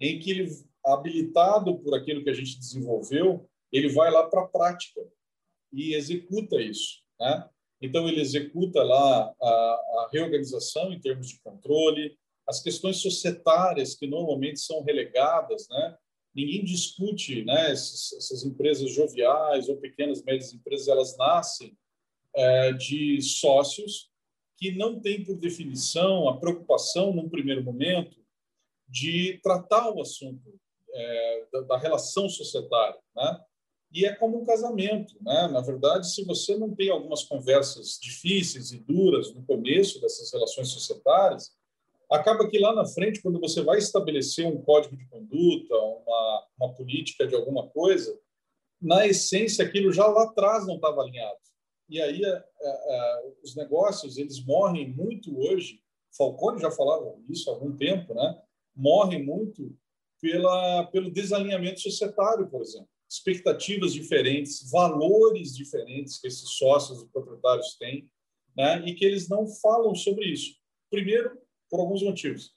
em 0.00 0.18
que 0.18 0.30
ele, 0.30 0.50
habilitado 0.84 1.78
por 1.78 1.94
aquilo 1.94 2.22
que 2.22 2.30
a 2.30 2.34
gente 2.34 2.58
desenvolveu, 2.58 3.48
ele 3.70 3.88
vai 3.88 4.10
lá 4.10 4.28
para 4.28 4.42
a 4.42 4.48
prática 4.48 5.00
e 5.72 5.94
executa 5.94 6.60
isso. 6.60 7.02
Né? 7.18 7.48
Então, 7.80 8.08
ele 8.08 8.20
executa 8.20 8.82
lá 8.82 9.34
a, 9.40 9.46
a, 9.46 10.10
reorganização 10.12 10.92
em 10.92 11.00
termos 11.00 11.28
de 11.28 11.40
controle, 11.40 12.16
as 12.46 12.62
questões 12.62 12.98
societárias 12.98 13.94
que 13.94 14.06
normalmente 14.06 14.60
são 14.60 14.82
relegadas, 14.82 15.68
né? 15.68 15.96
Ninguém 16.34 16.64
discute, 16.64 17.44
né? 17.44 17.70
Essas, 17.70 18.12
essas 18.12 18.44
empresas 18.44 18.90
joviais 18.92 19.68
ou 19.68 19.76
pequenas, 19.76 20.22
médias 20.22 20.52
empresas, 20.52 20.88
elas 20.88 21.16
nascem 21.16 21.76
é, 22.34 22.72
de 22.72 23.20
sócios 23.20 24.10
que 24.56 24.72
não 24.72 25.00
têm, 25.00 25.24
por 25.24 25.36
definição, 25.36 26.28
a 26.28 26.38
preocupação, 26.38 27.12
num 27.12 27.28
primeiro 27.28 27.64
momento, 27.64 28.16
de 28.88 29.40
tratar 29.42 29.90
o 29.90 30.00
assunto 30.00 30.60
é, 30.92 31.46
da, 31.52 31.60
da, 31.62 31.78
relação 31.78 32.28
societária. 32.28 32.98
Né? 33.16 33.40
E 33.92 34.04
é 34.06 34.14
como 34.14 34.40
um 34.40 34.44
casamento. 34.44 35.14
Né? 35.20 35.48
Na 35.48 35.60
verdade, 35.60 36.12
se 36.12 36.24
você 36.24 36.56
não 36.56 36.74
tem 36.74 36.90
algumas 36.90 37.24
conversas 37.24 37.98
difíceis 38.00 38.72
e 38.72 38.78
duras 38.78 39.34
no 39.34 39.44
começo 39.44 40.00
dessas 40.00 40.32
relações 40.32 40.68
societárias, 40.68 41.52
acaba 42.10 42.48
que 42.48 42.58
lá 42.58 42.74
na 42.74 42.86
frente, 42.86 43.22
quando 43.22 43.40
você 43.40 43.62
vai 43.62 43.78
estabelecer 43.78 44.46
um 44.46 44.62
código 44.62 44.96
de 44.96 45.06
conduta, 45.08 45.74
uma, 45.74 46.46
uma 46.58 46.74
política 46.74 47.26
de 47.26 47.34
alguma 47.34 47.68
coisa, 47.68 48.18
na 48.80 49.06
essência, 49.06 49.64
aquilo 49.64 49.92
já 49.92 50.06
lá 50.06 50.24
atrás 50.24 50.66
não 50.66 50.74
estava 50.74 51.00
alinhado. 51.00 51.38
E 51.88 52.00
aí 52.00 52.24
a, 52.24 52.36
a, 52.36 52.68
a, 52.68 53.22
os 53.42 53.54
negócios 53.54 54.16
eles 54.18 54.44
morrem 54.44 54.88
muito 54.92 55.38
hoje. 55.38 55.80
Falcone 56.16 56.60
já 56.60 56.70
falava 56.70 57.14
isso 57.28 57.48
há 57.50 57.54
algum 57.54 57.76
tempo, 57.76 58.14
né? 58.14 58.42
Morrem 58.74 59.24
muito 59.24 59.74
pela 60.22 60.86
pelo 60.86 61.10
desalinhamento 61.10 61.80
societário, 61.80 62.48
por 62.48 62.62
exemplo. 62.62 62.88
Expectativas 63.10 63.92
diferentes, 63.92 64.70
valores 64.70 65.54
diferentes 65.54 66.18
que 66.18 66.28
esses 66.28 66.48
sócios 66.50 67.02
e 67.02 67.08
proprietários 67.08 67.76
têm, 67.76 68.08
né? 68.56 68.82
E 68.86 68.94
que 68.94 69.04
eles 69.04 69.28
não 69.28 69.46
falam 69.46 69.94
sobre 69.94 70.26
isso. 70.26 70.54
Primeiro, 70.88 71.36
por 71.68 71.80
alguns 71.80 72.02
motivos. 72.02 72.52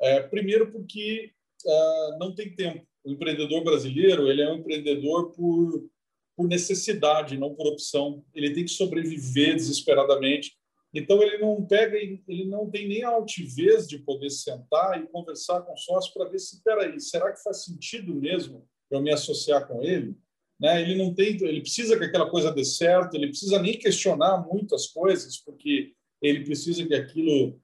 É, 0.00 0.20
primeiro, 0.20 0.70
porque 0.70 1.32
uh, 1.64 2.18
não 2.18 2.34
tem 2.34 2.54
tempo. 2.54 2.86
O 3.02 3.10
empreendedor 3.10 3.64
brasileiro 3.64 4.28
ele 4.28 4.42
é 4.42 4.52
um 4.52 4.56
empreendedor 4.56 5.32
por 5.32 5.88
por 6.36 6.46
necessidade, 6.46 7.38
não 7.38 7.54
por 7.54 7.66
opção. 7.66 8.22
Ele 8.34 8.52
tem 8.52 8.64
que 8.64 8.70
sobreviver 8.70 9.54
desesperadamente. 9.54 10.54
Então 10.96 11.22
ele 11.22 11.36
não 11.36 11.62
pega, 11.66 11.94
ele 11.94 12.46
não 12.46 12.70
tem 12.70 12.88
nem 12.88 13.04
a 13.04 13.10
altivez 13.10 13.86
de 13.86 13.98
poder 13.98 14.30
sentar 14.30 14.98
e 14.98 15.06
conversar 15.08 15.60
com 15.60 15.74
o 15.74 15.76
sócio 15.76 16.10
para 16.14 16.30
ver 16.30 16.38
se, 16.38 16.62
peraí, 16.62 16.98
será 16.98 17.30
que 17.32 17.42
faz 17.42 17.64
sentido 17.64 18.14
mesmo 18.14 18.66
eu 18.90 19.02
me 19.02 19.12
associar 19.12 19.68
com 19.68 19.82
ele? 19.82 20.16
Né? 20.58 20.80
Ele 20.80 20.96
não 20.96 21.14
tem, 21.14 21.36
ele 21.42 21.60
precisa 21.60 21.98
que 21.98 22.04
aquela 22.04 22.30
coisa 22.30 22.50
dê 22.50 22.64
certo, 22.64 23.14
ele 23.14 23.28
precisa 23.28 23.60
nem 23.60 23.78
questionar 23.78 24.46
muitas 24.50 24.86
coisas, 24.86 25.36
porque 25.36 25.92
ele 26.22 26.44
precisa 26.44 26.86
que 26.86 26.94
aquilo 26.94 27.60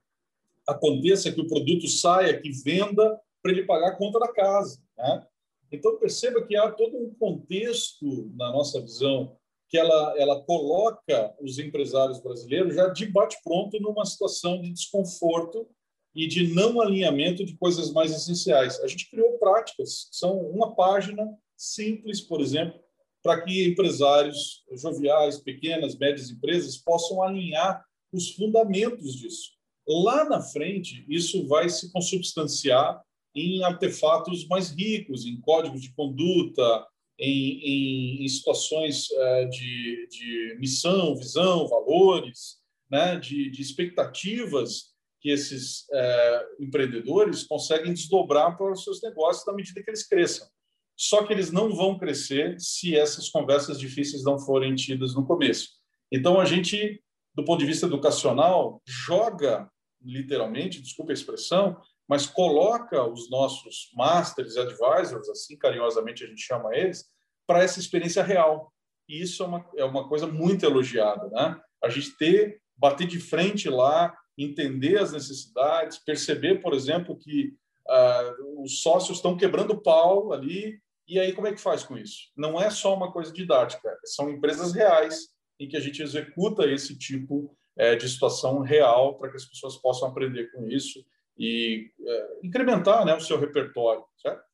aconteça, 0.69 1.33
que 1.33 1.41
o 1.41 1.49
produto 1.49 1.89
saia, 1.89 2.39
que 2.39 2.51
venda 2.63 3.19
para 3.43 3.53
ele 3.53 3.65
pagar 3.65 3.93
a 3.93 3.97
conta 3.97 4.19
da 4.19 4.31
casa. 4.31 4.79
Né? 4.99 5.27
Então, 5.73 5.99
perceba 5.99 6.47
que 6.47 6.55
há 6.55 6.71
todo 6.71 6.99
um 6.99 7.15
contexto, 7.15 8.31
na 8.37 8.53
nossa 8.53 8.79
visão, 8.79 9.39
que 9.73 9.79
ela, 9.79 10.15
ela 10.19 10.39
coloca 10.43 11.35
os 11.41 11.59
empresários 11.59 12.21
brasileiros 12.21 12.75
já 12.75 12.89
de 12.89 13.07
bate-pronto 13.07 13.81
numa 13.81 14.05
situação 14.05 14.61
de 14.61 14.71
desconforto 14.71 15.67
e 16.15 16.27
de 16.27 16.53
não 16.53 16.79
alinhamento 16.79 17.43
de 17.43 17.57
coisas 17.57 17.91
mais 17.91 18.13
essenciais. 18.13 18.79
A 18.81 18.87
gente 18.87 19.09
criou 19.09 19.39
práticas, 19.39 20.09
são 20.13 20.39
uma 20.39 20.75
página 20.75 21.27
simples, 21.57 22.21
por 22.21 22.43
exemplo, 22.43 22.79
para 23.23 23.41
que 23.41 23.67
empresários 23.67 24.63
joviais, 24.73 25.39
pequenas, 25.39 25.97
médias 25.97 26.29
empresas 26.29 26.77
possam 26.77 27.23
alinhar 27.23 27.83
os 28.13 28.31
fundamentos 28.35 29.15
disso. 29.15 29.53
Lá 29.89 30.29
na 30.29 30.43
frente, 30.43 31.03
isso 31.09 31.49
vai 31.49 31.71
se 31.71 31.91
consubstanciar 31.91 33.03
em 33.35 33.65
artefatos 33.65 34.47
mais 34.49 34.69
ricos, 34.69 35.25
em 35.25 35.41
códigos 35.41 35.81
de 35.81 35.95
conduta, 35.95 36.87
em, 37.19 38.21
em, 38.21 38.25
em 38.25 38.29
situações 38.29 39.11
é, 39.11 39.45
de, 39.47 40.09
de, 40.11 40.57
missão, 40.59 41.17
visão, 41.17 41.69
valores, 41.69 42.61
né, 42.91 43.17
de, 43.17 43.51
de 43.51 43.63
expectativas 43.63 44.93
que 45.21 45.31
esses 45.31 45.87
é, 45.93 46.47
empreendedores 46.61 47.45
conseguem 47.45 47.95
desdobrar 47.95 48.57
para 48.57 48.73
os 48.73 48.83
seus 48.83 49.01
negócios 49.03 49.47
na 49.47 49.53
medida 49.53 49.83
que 49.83 49.89
eles 49.89 50.07
cresçam. 50.07 50.49
Só 50.97 51.25
que 51.25 51.33
eles 51.33 51.51
não 51.51 51.75
vão 51.75 51.99
crescer 51.99 52.61
se 52.61 52.97
essas 52.97 53.29
conversas 53.29 53.79
difíceis 53.79 54.25
não 54.25 54.39
forem 54.39 54.75
tidas 54.75 55.15
no 55.15 55.25
começo. 55.25 55.71
Então, 56.11 56.41
a 56.41 56.45
gente, 56.45 57.03
do 57.35 57.45
ponto 57.45 57.61
de 57.61 57.67
vista 57.67 57.87
educacional, 57.87 58.83
joga, 58.85 59.71
literalmente, 60.05 60.83
desculpa 60.83 61.13
a 61.13 61.15
expressão, 61.15 61.77
mas 62.09 62.27
coloca 62.27 63.03
os 63.05 63.31
nossos 63.31 63.91
masters 63.95 64.57
advisors, 64.57 65.29
assim 65.29 65.57
carinhosamente 65.57 66.25
a 66.25 66.27
gente 66.27 66.43
chama 66.43 66.75
eles, 66.75 67.05
para 67.47 67.63
essa 67.63 67.79
experiência 67.79 68.23
real. 68.23 68.73
E 69.09 69.21
isso 69.23 69.43
é 69.43 69.47
uma, 69.47 69.71
é 69.77 69.85
uma 69.85 70.09
coisa 70.09 70.27
muito 70.27 70.65
elogiada, 70.65 71.29
né? 71.29 71.61
A 71.83 71.89
gente 71.89 72.17
ter, 72.17 72.61
bater 72.77 73.07
de 73.07 73.21
frente 73.21 73.69
lá, 73.69 74.15
entender 74.39 74.99
as 74.99 75.13
necessidades, 75.13 75.99
perceber, 75.99 76.61
por 76.61 76.75
exemplo, 76.75 77.19
que 77.19 77.55
uh, 77.89 78.63
os 78.63 78.81
sócios 78.81 79.19
estão 79.19 79.37
quebrando 79.37 79.81
pau 79.81 80.33
ali, 80.33 80.81
e 81.07 81.19
aí 81.19 81.33
como 81.33 81.47
é 81.47 81.53
que 81.53 81.61
faz 81.61 81.83
com 81.83 81.99
isso? 81.99 82.31
Não 82.37 82.61
é 82.61 82.71
só 82.71 82.95
uma 82.95 83.13
coisa 83.13 83.33
didática, 83.33 83.99
são 84.05 84.31
empresas 84.31 84.73
reais 84.73 85.29
em 85.59 85.69
que 85.69 85.77
a 85.77 85.81
gente 85.81 86.03
executa 86.03 86.67
esse 86.67 86.97
tipo 86.97 87.57
é, 87.77 87.97
de 87.97 88.09
situação 88.09 88.61
real 88.61 89.19
para 89.19 89.31
que 89.31 89.37
as 89.37 89.45
pessoas 89.45 89.77
possam 89.77 90.09
aprender 90.09 90.51
com 90.53 90.69
isso 90.69 91.05
e 91.43 91.91
é, 92.01 92.39
incrementar 92.45 93.05
né, 93.05 93.13
o 93.17 93.21
seu 93.21 93.39
repertório, 93.39 94.05
certo? 94.17 94.45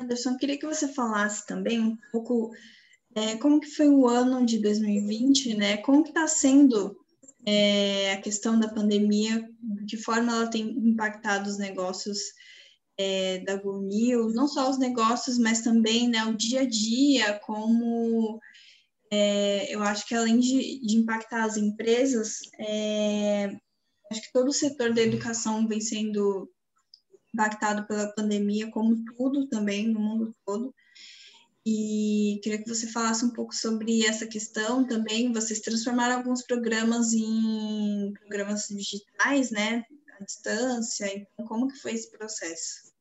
Anderson, 0.00 0.36
queria 0.36 0.58
que 0.58 0.66
você 0.66 0.88
falasse 0.88 1.46
também 1.46 1.78
um 1.78 1.96
pouco 2.10 2.50
é, 3.14 3.36
como 3.36 3.60
que 3.60 3.70
foi 3.70 3.88
o 3.88 4.08
ano 4.08 4.44
de 4.44 4.58
2020, 4.58 5.54
né? 5.54 5.76
Como 5.76 6.02
que 6.02 6.08
está 6.08 6.26
sendo 6.26 6.96
é, 7.46 8.14
a 8.14 8.20
questão 8.20 8.58
da 8.58 8.68
pandemia, 8.68 9.48
de 9.60 9.86
que 9.86 9.96
forma 9.96 10.32
ela 10.32 10.50
tem 10.50 10.70
impactado 10.70 11.48
os 11.48 11.56
negócios 11.56 12.18
é, 12.98 13.38
da 13.38 13.54
GoNew, 13.54 14.32
não 14.32 14.48
só 14.48 14.68
os 14.68 14.78
negócios, 14.78 15.38
mas 15.38 15.60
também 15.60 16.08
né, 16.08 16.24
o 16.24 16.36
dia 16.36 16.62
a 16.62 16.68
dia, 16.68 17.38
como 17.44 18.40
é, 19.12 19.72
eu 19.72 19.82
acho 19.84 20.06
que 20.08 20.16
além 20.16 20.40
de, 20.40 20.80
de 20.80 20.96
impactar 20.96 21.44
as 21.44 21.56
empresas, 21.56 22.38
é, 22.58 23.54
acho 24.12 24.22
que 24.22 24.32
todo 24.32 24.48
o 24.48 24.52
setor 24.52 24.92
da 24.92 25.00
educação 25.00 25.66
vem 25.66 25.80
sendo 25.80 26.48
impactado 27.34 27.86
pela 27.86 28.12
pandemia, 28.12 28.70
como 28.70 29.02
tudo 29.16 29.48
também 29.48 29.88
no 29.88 29.98
mundo 29.98 30.36
todo. 30.44 30.74
E 31.64 32.40
queria 32.42 32.62
que 32.62 32.68
você 32.68 32.88
falasse 32.88 33.24
um 33.24 33.30
pouco 33.30 33.54
sobre 33.54 34.04
essa 34.04 34.26
questão 34.26 34.86
também. 34.86 35.32
Vocês 35.32 35.60
transformaram 35.60 36.16
alguns 36.16 36.42
programas 36.42 37.12
em 37.14 38.12
programas 38.18 38.66
digitais, 38.68 39.50
né? 39.50 39.84
À 40.18 40.24
distância. 40.24 41.06
Então, 41.06 41.46
como 41.46 41.68
que 41.68 41.78
foi 41.78 41.92
esse 41.92 42.10
processo? 42.10 42.92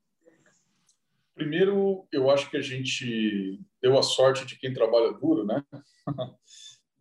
Primeiro, 1.34 2.08
eu 2.12 2.30
acho 2.30 2.50
que 2.52 2.58
a 2.58 2.62
gente 2.62 3.60
deu 3.82 3.98
a 3.98 4.04
sorte 4.04 4.46
de 4.46 4.58
quem 4.58 4.74
trabalha 4.74 5.12
duro, 5.12 5.44
né? 5.44 5.66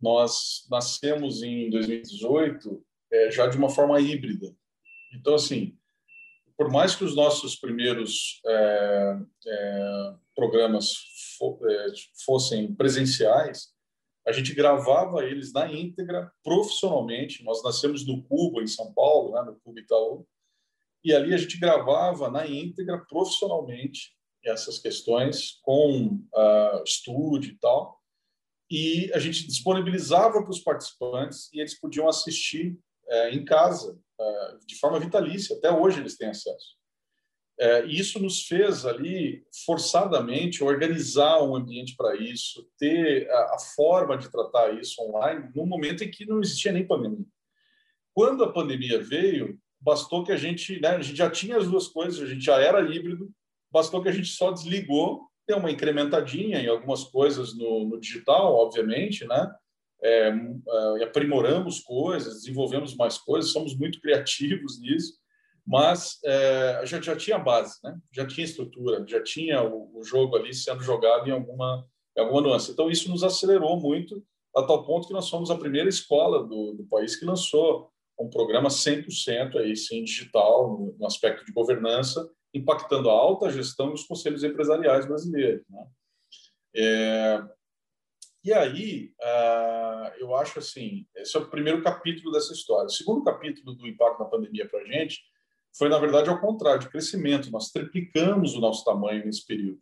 Nós 0.01 0.65
nascemos 0.69 1.43
em 1.43 1.69
2018 1.69 2.83
é, 3.11 3.31
já 3.31 3.47
de 3.47 3.57
uma 3.57 3.69
forma 3.69 3.99
híbrida. 3.99 4.55
Então, 5.13 5.35
assim, 5.35 5.77
por 6.57 6.69
mais 6.71 6.95
que 6.95 7.03
os 7.03 7.15
nossos 7.15 7.55
primeiros 7.55 8.39
é, 8.45 9.17
é, 9.47 10.13
programas 10.35 10.93
é, 11.41 11.85
fossem 12.25 12.73
presenciais, 12.73 13.69
a 14.25 14.31
gente 14.31 14.53
gravava 14.53 15.23
eles 15.23 15.51
na 15.51 15.71
íntegra, 15.71 16.31
profissionalmente. 16.43 17.43
Nós 17.43 17.63
nascemos 17.63 18.05
no 18.05 18.23
Cubo, 18.23 18.61
em 18.61 18.67
São 18.67 18.93
Paulo, 18.93 19.33
né, 19.33 19.41
no 19.41 19.59
Cubo 19.61 19.79
Itaú, 19.79 20.27
e 21.03 21.13
ali 21.13 21.33
a 21.33 21.37
gente 21.37 21.57
gravava 21.57 22.29
na 22.29 22.45
íntegra, 22.45 22.99
profissionalmente, 23.09 24.15
essas 24.45 24.77
questões, 24.77 25.59
com 25.63 26.19
uh, 26.33 26.83
estúdio 26.85 27.51
e 27.51 27.57
tal, 27.57 27.99
e 28.69 29.11
a 29.13 29.19
gente 29.19 29.45
disponibilizava 29.45 30.41
para 30.41 30.49
os 30.49 30.59
participantes 30.59 31.51
e 31.53 31.59
eles 31.59 31.77
podiam 31.79 32.07
assistir 32.07 32.79
uh, 33.11 33.27
em 33.35 33.45
casa, 33.45 33.99
uh, 34.19 34.65
de 34.65 34.75
forma 34.79 34.99
vitalícia. 34.99 35.55
Até 35.55 35.71
hoje 35.71 35.99
eles 35.99 36.17
têm 36.17 36.29
acesso. 36.29 36.81
É, 37.59 37.85
e 37.85 37.99
isso 37.99 38.17
nos 38.17 38.47
fez 38.47 38.87
ali, 38.87 39.45
forçadamente, 39.65 40.63
organizar 40.63 41.43
um 41.43 41.55
ambiente 41.55 41.95
para 41.95 42.15
isso, 42.15 42.67
ter 42.75 43.29
a, 43.29 43.55
a, 43.55 43.59
forma 43.75 44.17
de 44.17 44.31
tratar 44.31 44.73
isso 44.81 44.99
online, 44.99 45.51
num 45.53 45.67
momento 45.67 46.03
em 46.03 46.09
que 46.09 46.25
não 46.25 46.41
existia 46.41 46.71
nem 46.71 46.87
pandemia. 46.87 47.23
Quando 48.15 48.43
a 48.43 48.51
pandemia 48.51 48.99
veio, 48.99 49.59
bastou 49.79 50.23
que 50.23 50.31
a 50.31 50.37
gente, 50.37 50.79
né, 50.79 50.89
a 50.89 51.01
gente 51.01 51.15
já 51.15 51.29
tinha 51.29 51.55
as 51.55 51.67
duas 51.67 51.87
coisas, 51.87 52.19
a 52.19 52.25
gente 52.25 52.43
já 52.43 52.59
era 52.59 52.81
híbrido, 52.81 53.29
bastou 53.71 54.01
que 54.01 54.09
a 54.09 54.13
gente 54.13 54.29
só 54.29 54.51
desligou, 54.51 55.27
deu 55.47 55.57
uma 55.57 55.69
incrementadinha 55.69 56.59
em 56.59 56.67
algumas 56.67 57.03
coisas 57.03 57.55
no, 57.55 57.85
no 57.85 57.99
digital, 57.99 58.55
obviamente, 58.55 59.23
né? 59.27 59.53
É, 60.03 60.29
é, 60.29 61.03
aprimoramos 61.03 61.79
coisas, 61.79 62.41
desenvolvemos 62.41 62.95
mais 62.95 63.17
coisas, 63.17 63.51
somos 63.51 63.77
muito 63.77 63.99
criativos 64.01 64.79
nisso 64.79 65.21
mas 65.65 66.19
é, 66.25 66.81
gente 66.85 67.05
já 67.05 67.15
tinha 67.15 67.37
base, 67.37 67.77
né? 67.83 67.97
já 68.11 68.25
tinha 68.25 68.45
estrutura, 68.45 69.05
já 69.07 69.23
tinha 69.23 69.63
o, 69.63 69.99
o, 69.99 70.03
jogo 70.03 70.35
ali 70.35 70.53
sendo 70.53 70.81
jogado 70.81 71.27
em 71.27 71.31
alguma, 71.31 71.87
em 72.17 72.21
alguma 72.21 72.41
nuance. 72.41 72.71
Então, 72.71 72.89
isso 72.89 73.09
nos 73.09 73.23
acelerou 73.23 73.79
muito, 73.79 74.23
a 74.55 74.63
tal 74.63 74.83
ponto 74.83 75.07
que 75.07 75.13
nós 75.13 75.29
fomos 75.29 75.49
a 75.51 75.57
primeira 75.57 75.87
escola 75.87 76.43
do, 76.43 76.73
do 76.73 76.83
país 76.89 77.15
que 77.15 77.25
lançou 77.25 77.89
um 78.19 78.29
programa 78.29 78.69
100% 78.69 79.55
aí, 79.57 79.75
sim, 79.75 80.03
digital, 80.03 80.77
no, 80.77 80.95
no, 80.99 81.05
aspecto 81.05 81.45
de 81.45 81.53
governança, 81.53 82.29
impactando 82.53 83.09
a 83.09 83.13
alta 83.13 83.49
gestão 83.49 83.91
e 83.91 83.93
os 83.93 84.03
conselhos 84.03 84.43
empresariais 84.43 85.05
brasileiros. 85.05 85.63
Né? 85.69 85.85
É, 86.75 87.43
e 88.43 88.51
aí, 88.51 89.13
uh, 89.19 90.13
eu 90.17 90.35
acho 90.35 90.59
assim, 90.59 91.05
esse 91.15 91.37
é 91.37 91.39
o 91.39 91.49
primeiro 91.49 91.83
capítulo 91.83 92.31
dessa 92.31 92.53
história. 92.53 92.87
O 92.87 92.89
segundo 92.89 93.23
capítulo 93.23 93.75
do 93.75 93.87
impacto 93.87 94.19
da 94.19 94.25
pandemia 94.25 94.67
para 94.67 94.79
a 94.81 94.85
gente 94.85 95.21
foi, 95.77 95.89
na 95.89 95.99
verdade, 95.99 96.29
ao 96.29 96.41
contrário, 96.41 96.81
de 96.81 96.89
crescimento. 96.89 97.51
Nós 97.51 97.69
triplicamos 97.69 98.55
o 98.55 98.59
nosso 98.59 98.83
tamanho 98.83 99.25
nesse 99.25 99.45
período. 99.45 99.79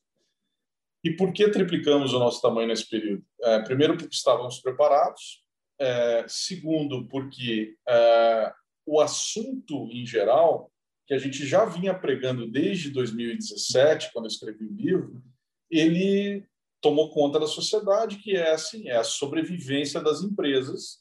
E 1.03 1.11
por 1.11 1.31
que 1.31 1.49
triplicamos 1.49 2.13
o 2.13 2.19
nosso 2.19 2.41
tamanho 2.41 2.67
nesse 2.67 2.89
período? 2.89 3.23
É, 3.41 3.59
primeiro, 3.59 3.95
porque 3.95 4.13
estávamos 4.13 4.59
preparados. 4.59 5.43
É, 5.79 6.25
segundo, 6.27 7.07
porque 7.07 7.77
é, 7.87 8.53
o 8.85 8.99
assunto 8.99 9.87
em 9.93 10.05
geral, 10.05 10.69
que 11.07 11.13
a 11.13 11.17
gente 11.17 11.45
já 11.47 11.63
vinha 11.63 11.93
pregando 11.93 12.45
desde 12.45 12.89
2017, 12.89 14.11
quando 14.11 14.25
eu 14.25 14.29
escrevi 14.29 14.65
o 14.65 14.73
livro, 14.73 15.23
ele 15.71 16.45
tomou 16.81 17.11
conta 17.11 17.39
da 17.39 17.47
sociedade, 17.47 18.17
que 18.17 18.35
é 18.35 18.51
assim, 18.51 18.87
é 18.87 18.97
a 18.97 19.03
sobrevivência 19.03 20.01
das 20.01 20.21
empresas 20.21 20.99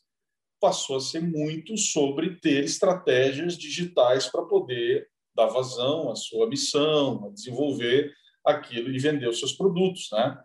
passou 0.60 0.96
a 0.96 1.00
ser 1.00 1.20
muito 1.20 1.76
sobre 1.76 2.36
ter 2.40 2.64
estratégias 2.64 3.56
digitais 3.56 4.26
para 4.26 4.42
poder 4.42 5.08
dar 5.34 5.46
vazão 5.46 6.10
à 6.10 6.16
sua 6.16 6.48
missão, 6.48 7.32
desenvolver 7.32 8.12
aquilo 8.44 8.90
e 8.90 8.98
vender 8.98 9.28
os 9.28 9.38
seus 9.38 9.52
produtos, 9.52 10.08
né? 10.12 10.36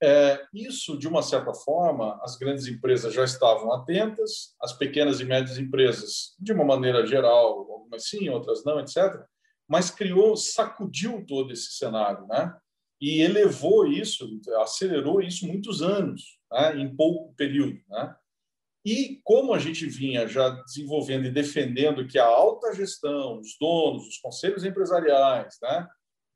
É, 0.00 0.46
isso, 0.54 0.96
de 0.96 1.08
uma 1.08 1.22
certa 1.22 1.52
forma, 1.52 2.18
as 2.22 2.36
grandes 2.36 2.66
empresas 2.66 3.12
já 3.12 3.24
estavam 3.24 3.72
atentas, 3.72 4.54
as 4.60 4.72
pequenas 4.72 5.20
e 5.20 5.24
médias 5.24 5.58
empresas, 5.58 6.34
de 6.38 6.52
uma 6.52 6.64
maneira 6.64 7.04
geral, 7.04 7.58
algumas 7.70 8.08
sim, 8.08 8.28
outras 8.28 8.64
não, 8.64 8.78
etc. 8.78 9.20
Mas 9.68 9.90
criou, 9.90 10.36
sacudiu 10.36 11.24
todo 11.26 11.52
esse 11.52 11.72
cenário, 11.72 12.26
né? 12.28 12.56
E 13.00 13.20
elevou 13.20 13.86
isso, 13.86 14.28
acelerou 14.60 15.20
isso 15.20 15.46
muitos 15.46 15.82
anos, 15.82 16.38
né? 16.52 16.76
em 16.76 16.94
pouco 16.94 17.34
período, 17.34 17.78
né? 17.88 18.14
E 18.84 19.20
como 19.22 19.52
a 19.52 19.58
gente 19.58 19.86
vinha 19.86 20.26
já 20.26 20.48
desenvolvendo 20.48 21.26
e 21.26 21.30
defendendo 21.30 22.06
que 22.06 22.18
a 22.18 22.24
alta 22.24 22.72
gestão, 22.74 23.38
os 23.38 23.56
donos, 23.60 24.08
os 24.08 24.18
conselhos 24.18 24.64
empresariais, 24.64 25.58
né, 25.60 25.86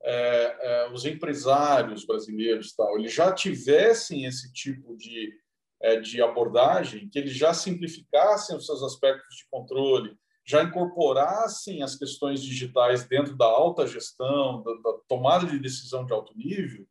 é, 0.02 0.56
é, 0.60 0.92
os 0.92 1.06
empresários 1.06 2.04
brasileiros, 2.04 2.74
tal, 2.74 2.98
eles 2.98 3.14
já 3.14 3.32
tivessem 3.32 4.24
esse 4.26 4.52
tipo 4.52 4.96
de, 4.96 5.32
é, 5.80 5.98
de 6.00 6.20
abordagem, 6.20 7.08
que 7.08 7.18
eles 7.18 7.32
já 7.32 7.54
simplificassem 7.54 8.54
os 8.54 8.66
seus 8.66 8.82
aspectos 8.82 9.36
de 9.36 9.46
controle, 9.50 10.14
já 10.44 10.62
incorporassem 10.62 11.82
as 11.82 11.96
questões 11.96 12.42
digitais 12.42 13.06
dentro 13.06 13.36
da 13.36 13.46
alta 13.46 13.86
gestão, 13.86 14.62
da, 14.62 14.72
da 14.72 14.98
tomada 15.08 15.46
de 15.46 15.58
decisão 15.58 16.04
de 16.04 16.12
alto 16.12 16.36
nível, 16.36 16.86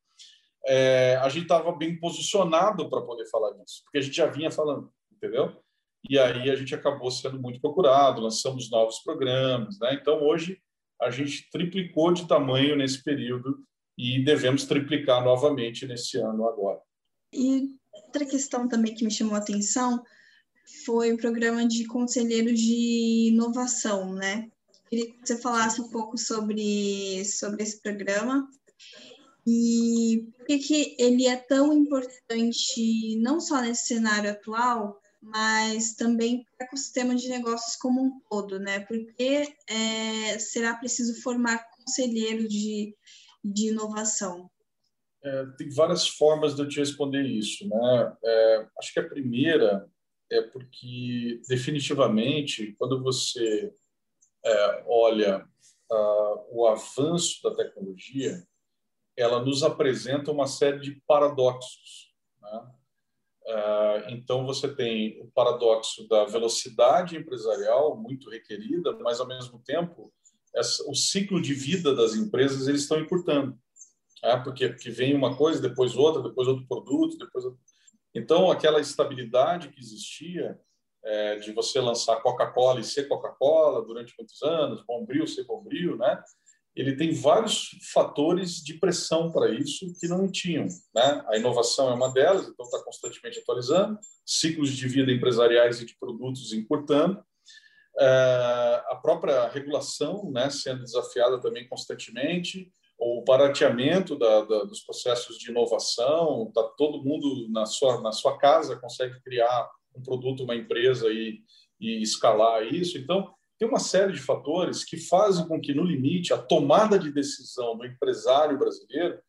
é, 0.66 1.18
a 1.18 1.28
gente 1.28 1.44
estava 1.44 1.72
bem 1.72 2.00
posicionado 2.00 2.90
para 2.90 3.02
poder 3.02 3.26
falar 3.26 3.52
disso, 3.52 3.82
porque 3.84 3.98
a 3.98 4.02
gente 4.02 4.16
já 4.16 4.28
vinha 4.28 4.52
falando 4.52 4.92
entendeu? 5.22 5.56
E 6.10 6.18
aí 6.18 6.50
a 6.50 6.56
gente 6.56 6.74
acabou 6.74 7.12
sendo 7.12 7.40
muito 7.40 7.62
procurado, 7.62 8.22
lançamos 8.22 8.72
novos 8.72 9.00
programas, 9.00 9.78
né? 9.80 9.94
Então 9.94 10.24
hoje 10.24 10.60
a 11.00 11.12
gente 11.12 11.50
triplicou 11.52 12.12
de 12.12 12.28
tamanho 12.28 12.76
nesse 12.76 13.04
período 13.04 13.64
e 13.98 14.24
devemos 14.24 14.66
triplicar 14.66 15.24
novamente 15.24 15.86
nesse 15.86 16.18
ano 16.18 16.48
agora. 16.48 16.82
E 17.34 17.70
outra 17.94 18.26
questão 18.26 18.68
também 18.68 18.96
que 18.96 19.04
me 19.04 19.12
chamou 19.12 19.36
a 19.36 19.40
atenção 19.40 20.04
foi 20.86 21.14
o 21.14 21.18
programa 21.18 21.68
de 21.68 21.86
conselheiros 21.86 22.60
de 22.60 23.30
inovação, 23.30 24.14
né? 24.14 24.50
Queria 24.90 25.12
que 25.12 25.20
você 25.24 25.38
falasse 25.38 25.82
um 25.82 25.90
pouco 25.90 26.18
sobre, 26.18 27.24
sobre 27.26 27.64
esse 27.64 27.82
programa 27.82 28.48
e 29.48 30.28
por 30.38 30.46
que, 30.46 30.60
que 30.60 30.96
ele 31.00 31.26
é 31.26 31.36
tão 31.36 31.74
importante, 31.74 33.18
não 33.22 33.40
só 33.40 33.62
nesse 33.62 33.86
cenário 33.88 34.30
atual, 34.30 35.00
mas 35.22 35.94
também 35.96 36.44
para 36.58 36.66
o 36.66 36.68
ecossistema 36.68 37.16
de 37.16 37.30
negócios 37.30 37.76
como 37.76 38.02
um 38.02 38.20
todo, 38.30 38.60
né? 38.60 38.82
Porque 38.82 39.54
é, 39.68 40.40
será 40.40 40.76
preciso 40.76 41.22
formar 41.22 41.64
conselheiros 41.78 42.50
de, 42.50 42.96
de 43.44 43.70
inovação? 43.70 44.50
É, 45.24 45.46
tem 45.58 45.70
várias 45.70 46.08
formas 46.08 46.56
de 46.56 46.62
eu 46.62 46.68
te 46.68 46.80
responder 46.80 47.24
isso, 47.24 47.68
né? 47.68 48.18
É, 48.24 48.68
acho 48.80 48.94
que 48.94 49.00
a 49.00 49.08
primeira 49.08 49.88
é 50.32 50.42
porque, 50.42 51.42
definitivamente, 51.48 52.74
quando 52.80 53.02
você 53.04 53.74
é, 54.44 54.84
olha 54.88 55.46
o 56.50 56.66
avanço 56.68 57.44
da 57.44 57.54
tecnologia, 57.54 58.42
ela 59.18 59.44
nos 59.44 59.62
apresenta 59.62 60.32
uma 60.32 60.48
série 60.48 60.80
de 60.80 61.02
paradoxos, 61.06 62.14
né? 62.42 62.72
Ah, 63.48 64.06
então, 64.10 64.46
você 64.46 64.74
tem 64.74 65.22
o 65.22 65.30
paradoxo 65.32 66.08
da 66.08 66.26
velocidade 66.26 67.18
empresarial 67.18 67.98
muito 67.98 68.30
requerida, 68.30 68.98
mas, 69.00 69.20
ao 69.20 69.28
mesmo 69.28 69.60
tempo, 69.60 70.14
essa, 70.56 70.90
o 70.90 70.96
ciclo 70.96 71.42
de 71.42 71.54
vida 71.54 71.94
das 71.94 72.16
empresas 72.16 72.68
eles 72.68 72.84
estão 72.84 73.00
encurtando. 73.00 73.58
Né? 74.24 74.38
Porque, 74.44 74.70
porque 74.70 74.92
vem 74.92 75.16
uma 75.16 75.36
coisa, 75.36 75.62
depois 75.62 75.96
outra, 75.96 76.22
depois 76.22 76.48
outro 76.48 76.66
produto, 76.68 77.18
depois 77.18 77.44
outro... 77.46 77.60
Então, 78.14 78.52
aquela 78.52 78.80
estabilidade 78.80 79.70
que 79.70 79.80
existia, 79.80 80.60
é, 81.04 81.38
de 81.38 81.52
você 81.52 81.80
lançar 81.80 82.22
Coca-Cola 82.22 82.80
e 82.80 82.84
ser 82.84 83.08
Coca-Cola 83.08 83.86
durante 83.86 84.14
muitos 84.18 84.42
anos, 84.44 84.84
Bombril 84.86 85.26
ser 85.26 85.46
Bombril, 85.46 85.98
né? 85.98 86.22
Ele 86.76 86.96
tem 86.96 87.12
vários 87.14 87.70
fatores 87.94 88.64
de 88.64 88.76
pressão 88.76 89.32
para 89.32 89.50
isso 89.50 89.94
que 90.00 90.08
não 90.08 90.32
tinham, 90.32 90.68
né? 90.96 91.26
A 91.28 91.38
inovação 91.38 91.90
é 91.90 91.94
uma 91.94 92.14
delas, 92.14 92.48
então 92.48 92.66
está 92.66 92.82
constantemente 92.84 93.40
atualizando, 93.40 94.00
ciclos 94.26 94.70
de 94.72 94.88
vida 94.88 95.12
empresariais 95.12 95.82
e 95.82 95.86
de 95.86 95.98
produtos 95.98 96.54
encurtando, 96.54 97.22
é, 98.00 98.84
a 98.88 98.96
própria 99.02 99.50
regulação, 99.50 100.32
né, 100.32 100.50
sendo 100.50 100.84
desafiada 100.84 101.42
também 101.42 101.68
constantemente, 101.68 102.72
o 103.04 103.24
barateamento 103.24 104.16
da, 104.16 104.42
da, 104.42 104.64
dos 104.64 104.82
processos 104.82 105.38
de 105.40 105.50
inovação, 105.50 106.52
tá 106.54 106.62
todo 106.78 107.04
mundo 107.04 107.48
na 107.50 107.66
sua 107.66 108.00
na 108.00 108.12
sua 108.12 108.38
casa 108.38 108.80
consegue 108.80 109.20
criar 109.22 109.68
um 109.96 110.04
produto, 110.04 110.44
uma 110.44 110.56
empresa 110.56 111.08
e, 111.12 111.42
e 111.80 112.02
escalar 112.02 112.64
isso. 112.64 112.98
Então, 113.00 113.34
tem 113.58 113.68
uma 113.68 113.80
série 113.80 114.14
de 114.14 114.20
fatores 114.20 114.84
que 114.84 114.98
fazem 114.98 115.48
com 115.48 115.60
que, 115.60 115.74
no 115.74 115.84
limite, 115.84 116.32
a 116.32 116.38
tomada 116.38 116.98
de 116.98 117.12
decisão 117.12 117.76
do 117.76 117.86
empresário 117.86 118.58
brasileiro 118.58 119.20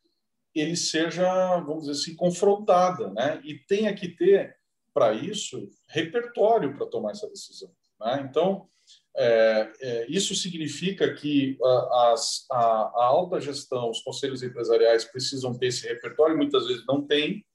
ele 0.55 0.75
seja, 0.75 1.59
vamos 1.61 1.85
dizer 1.85 1.93
assim, 1.93 2.15
confrontada, 2.15 3.09
né? 3.09 3.41
E 3.43 3.55
tenha 3.67 3.93
que 3.93 4.07
ter, 4.07 4.55
para 4.93 5.13
isso, 5.13 5.67
repertório 5.89 6.75
para 6.75 6.85
tomar 6.85 7.11
essa 7.11 7.27
decisão. 7.27 7.71
Né? 7.99 8.27
Então, 8.29 8.67
é, 9.15 9.71
é, 9.79 10.05
isso 10.09 10.33
significa 10.33 11.13
que 11.13 11.57
a, 11.63 12.11
as, 12.13 12.45
a, 12.51 12.57
a, 12.57 13.05
alta 13.05 13.39
gestão, 13.39 13.89
os 13.89 14.01
conselhos 14.01 14.41
empresariais 14.41 15.05
precisam 15.05 15.53
ter 15.53 15.67
esse 15.67 15.87
repertório, 15.87 16.37
muitas 16.37 16.67
vezes 16.67 16.83
não 16.87 17.05
tem, 17.05 17.45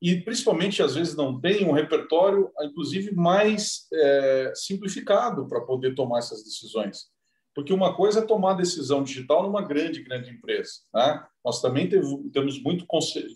e 0.00 0.20
principalmente 0.20 0.80
às 0.80 0.94
vezes 0.94 1.16
não 1.16 1.40
tem 1.40 1.66
um 1.66 1.72
repertório, 1.72 2.50
inclusive 2.62 3.12
mais 3.12 3.88
é, 3.92 4.52
simplificado 4.54 5.48
para 5.48 5.60
poder 5.62 5.94
tomar 5.94 6.18
essas 6.18 6.44
decisões. 6.44 7.06
Porque 7.52 7.72
uma 7.72 7.96
coisa 7.96 8.20
é 8.20 8.24
tomar 8.24 8.54
decisão 8.54 9.02
digital 9.02 9.42
numa 9.42 9.62
grande, 9.62 10.04
grande 10.04 10.30
empresa. 10.30 10.70
Né? 10.94 11.26
Nós 11.44 11.60
também 11.60 11.88
temos 11.88 12.62
muito, 12.62 12.86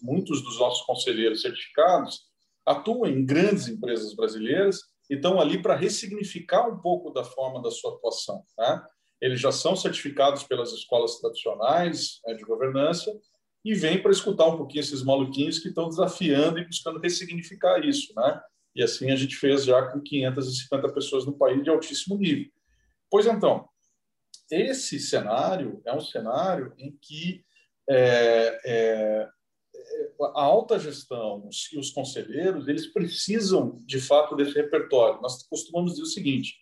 muitos 0.00 0.42
dos 0.42 0.60
nossos 0.60 0.86
conselheiros 0.86 1.42
certificados 1.42 2.20
atuam 2.64 3.06
em 3.06 3.26
grandes 3.26 3.66
empresas 3.66 4.14
brasileiras 4.14 4.91
estão 5.14 5.40
ali 5.40 5.60
para 5.60 5.76
ressignificar 5.76 6.68
um 6.68 6.78
pouco 6.78 7.10
da 7.10 7.24
forma 7.24 7.60
da 7.62 7.70
sua 7.70 7.94
atuação. 7.94 8.44
Né? 8.58 8.82
Eles 9.20 9.40
já 9.40 9.52
são 9.52 9.76
certificados 9.76 10.42
pelas 10.44 10.72
escolas 10.72 11.18
tradicionais 11.18 12.20
né, 12.26 12.34
de 12.34 12.44
governança 12.44 13.12
e 13.64 13.74
vêm 13.74 14.02
para 14.02 14.10
escutar 14.10 14.46
um 14.46 14.56
pouquinho 14.56 14.80
esses 14.80 15.02
maluquinhos 15.02 15.58
que 15.58 15.68
estão 15.68 15.88
desafiando 15.88 16.58
e 16.58 16.66
buscando 16.66 16.98
ressignificar 16.98 17.84
isso. 17.84 18.12
Né? 18.16 18.40
E 18.74 18.82
assim 18.82 19.10
a 19.10 19.16
gente 19.16 19.36
fez 19.36 19.64
já 19.64 19.82
com 19.90 20.00
550 20.00 20.92
pessoas 20.92 21.26
no 21.26 21.36
país 21.36 21.62
de 21.62 21.70
altíssimo 21.70 22.16
nível. 22.16 22.50
Pois 23.10 23.26
então, 23.26 23.68
esse 24.50 24.98
cenário 24.98 25.80
é 25.86 25.94
um 25.94 26.00
cenário 26.00 26.74
em 26.78 26.96
que 27.00 27.44
é, 27.88 28.60
é, 28.64 29.28
a 30.34 30.42
alta 30.42 30.78
gestão 30.78 31.48
e 31.72 31.78
os 31.78 31.90
conselheiros, 31.90 32.68
eles 32.68 32.92
precisam, 32.92 33.78
de 33.86 34.00
fato, 34.00 34.36
desse 34.36 34.54
repertório. 34.54 35.20
Nós 35.20 35.42
costumamos 35.44 35.92
dizer 35.92 36.02
o 36.02 36.06
seguinte, 36.06 36.56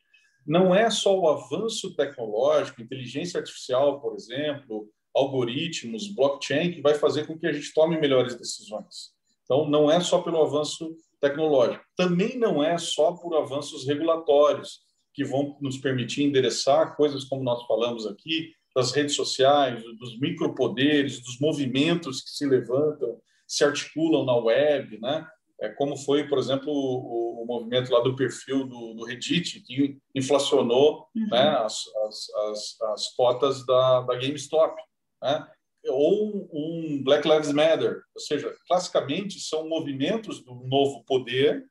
não 0.47 0.75
é 0.75 0.91
só 0.91 1.19
o 1.19 1.29
avanço 1.29 1.95
tecnológico, 1.95 2.81
inteligência 2.81 3.39
artificial, 3.39 4.01
por 4.01 4.15
exemplo, 4.15 4.89
algoritmos, 5.15 6.09
blockchain, 6.09 6.73
que 6.73 6.81
vai 6.81 6.95
fazer 6.95 7.27
com 7.27 7.39
que 7.39 7.47
a 7.47 7.53
gente 7.53 7.73
tome 7.75 7.99
melhores 7.99 8.35
decisões. 8.37 9.13
Então, 9.45 9.69
não 9.69 9.91
é 9.91 10.01
só 10.01 10.23
pelo 10.23 10.43
avanço 10.43 10.97
tecnológico. 11.21 11.85
Também 11.97 12.39
não 12.39 12.63
é 12.63 12.79
só 12.79 13.13
por 13.13 13.37
avanços 13.37 13.87
regulatórios, 13.87 14.81
que 15.13 15.25
vão 15.25 15.57
nos 15.61 15.77
permitir 15.77 16.23
endereçar 16.23 16.97
coisas 16.97 17.25
como 17.25 17.43
nós 17.43 17.67
falamos 17.67 18.07
aqui, 18.07 18.53
das 18.75 18.93
redes 18.93 19.17
sociais, 19.17 19.83
dos 19.99 20.19
micropoderes, 20.19 21.21
dos 21.21 21.39
movimentos 21.41 22.23
que 22.23 22.31
se 22.31 22.47
levantam, 22.47 23.21
se 23.47 23.65
articulam 23.65 24.25
na 24.25 24.37
web, 24.37 24.99
né? 25.01 25.27
É 25.61 25.69
como 25.69 25.97
foi, 25.97 26.27
por 26.27 26.39
exemplo, 26.39 26.73
o, 26.73 27.43
o 27.43 27.47
movimento 27.47 27.93
lá 27.93 28.01
do 28.01 28.17
perfil 28.17 28.67
do, 28.67 28.95
do 28.95 29.05
Reddit, 29.05 29.61
que 29.61 29.99
inflacionou 30.15 31.07
uhum. 31.15 31.29
né, 31.29 31.49
as, 31.59 31.85
as, 32.07 32.31
as, 32.35 32.81
as, 32.93 33.15
cotas 33.15 33.67
da, 33.67 34.01
da 34.01 34.15
GameStop. 34.15 34.81
Né? 35.23 35.47
Ou 35.87 36.49
um 36.51 37.03
Black 37.05 37.29
Lives 37.29 37.53
Matter, 37.53 38.03
ou 38.15 38.21
seja, 38.21 38.55
classicamente 38.67 39.39
são 39.39 39.69
movimentos 39.69 40.43
do 40.43 40.55
novo 40.55 41.05
poder 41.05 41.67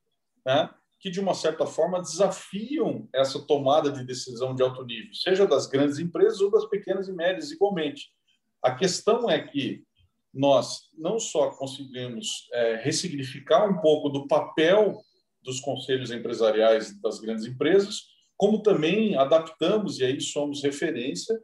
né, 0.45 0.69
que, 0.99 1.09
de 1.09 1.19
uma 1.19 1.33
certa 1.33 1.65
forma, 1.65 2.01
desafiam 2.01 3.07
essa 3.13 3.39
tomada 3.39 3.91
de 3.91 4.03
decisão 4.03 4.53
de 4.53 4.61
alto 4.61 4.83
nível, 4.83 5.13
seja 5.13 5.47
das 5.47 5.65
grandes 5.65 5.97
empresas 5.97 6.41
ou 6.41 6.51
das 6.51 6.65
pequenas 6.65 7.07
e 7.07 7.13
médias, 7.13 7.51
igualmente. 7.51 8.09
A 8.61 8.75
questão 8.75 9.29
é 9.29 9.39
que 9.39 9.83
nós 10.33 10.89
não 10.97 11.17
só 11.19 11.51
conseguimos 11.51 12.47
é, 12.53 12.75
ressignificar 12.83 13.67
um 13.67 13.79
pouco 13.79 14.09
do 14.09 14.27
papel 14.27 15.01
dos 15.41 15.61
conselhos 15.61 16.11
empresariais 16.11 16.99
das 17.01 17.19
grandes 17.19 17.45
empresas, 17.45 18.03
como 18.35 18.61
também 18.61 19.15
adaptamos, 19.15 19.99
e 19.99 20.05
aí 20.05 20.19
somos 20.19 20.61
referência, 20.61 21.37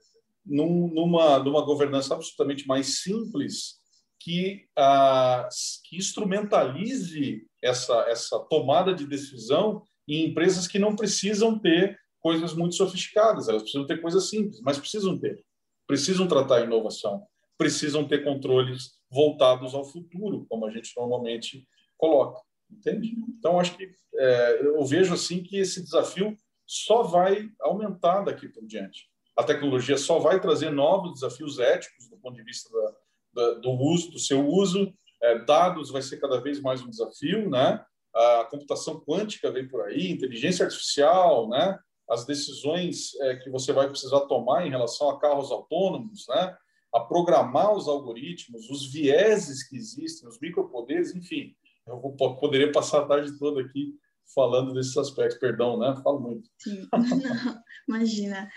num, 0.46 0.88
numa, 0.94 1.40
numa 1.40 1.62
governança 1.62 2.14
absolutamente 2.14 2.68
mais 2.68 3.02
simples 3.02 3.80
que, 4.20 4.66
ah, 4.78 5.48
que 5.84 5.98
instrumentalize 5.98 7.42
essa, 7.66 8.06
essa 8.08 8.40
tomada 8.40 8.94
de 8.94 9.08
decisão 9.08 9.84
em 10.08 10.26
empresas 10.30 10.68
que 10.68 10.78
não 10.78 10.96
precisam 10.96 11.58
ter 11.58 11.98
coisas 12.20 12.54
muito 12.54 12.76
sofisticadas, 12.76 13.48
elas 13.48 13.64
precisam 13.64 13.86
ter 13.86 14.02
coisas 14.02 14.30
simples, 14.30 14.62
mas 14.62 14.78
precisam 14.78 15.18
ter. 15.18 15.44
Precisam 15.88 16.28
tratar 16.28 16.58
a 16.58 16.64
inovação, 16.64 17.24
precisam 17.58 18.08
ter 18.08 18.24
controles 18.24 18.96
voltados 19.10 19.74
ao 19.74 19.84
futuro, 19.84 20.46
como 20.50 20.66
a 20.66 20.72
gente 20.72 20.92
normalmente 20.98 21.68
coloca, 21.98 22.42
entende? 22.72 23.16
Então, 23.38 23.60
acho 23.60 23.76
que 23.78 23.90
é, 24.16 24.62
eu 24.62 24.84
vejo 24.86 25.14
assim 25.14 25.42
que 25.44 25.58
esse 25.58 25.84
desafio 25.84 26.36
só 26.66 27.04
vai 27.04 27.50
aumentar 27.62 28.22
daqui 28.22 28.48
por 28.48 28.66
diante. 28.66 29.08
A 29.36 29.44
tecnologia 29.44 29.98
só 29.98 30.20
vai 30.20 30.40
trazer 30.40 30.72
novos 30.72 31.14
desafios 31.14 31.60
éticos 31.60 32.10
do 32.10 32.18
ponto 32.18 32.36
de 32.36 32.44
vista 32.44 32.70
da, 32.72 32.94
da, 33.34 33.60
do 33.60 33.72
uso, 33.72 34.12
do 34.12 34.20
seu 34.20 34.48
uso, 34.48 34.92
é, 35.26 35.40
dados 35.40 35.90
vai 35.90 36.02
ser 36.02 36.18
cada 36.18 36.40
vez 36.40 36.62
mais 36.62 36.82
um 36.82 36.90
desafio, 36.90 37.50
né? 37.50 37.84
A 38.14 38.46
computação 38.46 39.02
quântica 39.02 39.52
vem 39.52 39.68
por 39.68 39.82
aí, 39.82 40.12
inteligência 40.12 40.66
artificial, 40.66 41.50
né? 41.50 41.78
As 42.10 42.26
decisões 42.26 43.16
é, 43.22 43.36
que 43.38 43.50
você 43.50 43.74
vai 43.74 43.90
precisar 43.90 44.22
tomar 44.22 44.66
em 44.66 44.70
relação 44.70 45.10
a 45.10 45.20
carros 45.20 45.52
autônomos, 45.52 46.26
né? 46.30 46.56
A 46.94 47.00
programar 47.00 47.74
os 47.74 47.88
algoritmos, 47.88 48.70
os 48.70 48.92
vieses 48.92 49.68
que 49.68 49.76
existem, 49.76 50.30
os 50.30 50.40
micropoderes, 50.40 51.14
enfim. 51.16 51.56
Eu 51.88 52.00
vou, 52.00 52.16
poderia 52.38 52.72
passar 52.72 53.00
a 53.02 53.06
tarde 53.06 53.38
toda 53.38 53.62
aqui 53.62 53.96
falando 54.34 54.74
desses 54.74 54.96
aspectos. 54.96 55.40
Perdão, 55.40 55.78
né? 55.80 56.00
Falo 56.04 56.20
muito. 56.20 56.48
Sim, 56.60 56.88
imagina. 57.90 58.48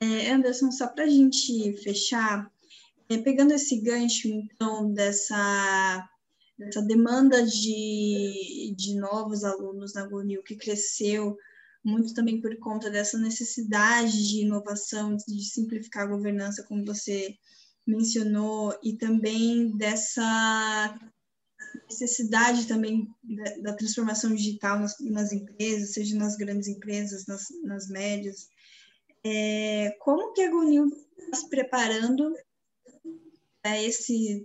É, 0.00 0.30
Anderson, 0.30 0.70
só 0.70 0.88
para 0.88 1.04
a 1.04 1.08
gente 1.08 1.76
fechar, 1.82 2.50
é, 3.08 3.18
pegando 3.18 3.52
esse 3.52 3.80
gancho, 3.80 4.28
então, 4.28 4.92
dessa, 4.92 6.08
dessa 6.64 6.82
demanda 6.82 7.44
de, 7.44 8.74
de 8.76 8.94
novos 8.94 9.44
alunos 9.44 9.94
na 9.94 10.06
Gonil, 10.06 10.42
que 10.42 10.56
cresceu 10.56 11.36
muito 11.84 12.14
também 12.14 12.40
por 12.40 12.56
conta 12.58 12.90
dessa 12.90 13.18
necessidade 13.18 14.28
de 14.28 14.42
inovação, 14.42 15.16
de 15.16 15.42
simplificar 15.44 16.04
a 16.04 16.10
governança, 16.10 16.64
como 16.64 16.84
você 16.84 17.36
mencionou, 17.86 18.78
e 18.82 18.96
também 18.96 19.76
dessa 19.76 20.98
necessidade 21.88 22.66
também 22.66 23.08
da, 23.22 23.70
da 23.70 23.76
transformação 23.76 24.34
digital 24.34 24.78
nas, 24.78 24.94
nas, 25.00 25.32
empresas, 25.32 25.92
seja 25.92 26.16
nas 26.16 26.36
grandes 26.36 26.68
empresas, 26.68 27.26
nas, 27.26 27.46
nas 27.64 27.88
médias. 27.88 28.48
É, 29.24 29.96
como 30.00 30.32
que 30.32 30.42
a 30.42 30.50
Gonil 30.50 30.86
está 31.18 31.36
se 31.36 31.48
preparando 31.48 32.32
para 33.62 33.80
esses 33.82 34.42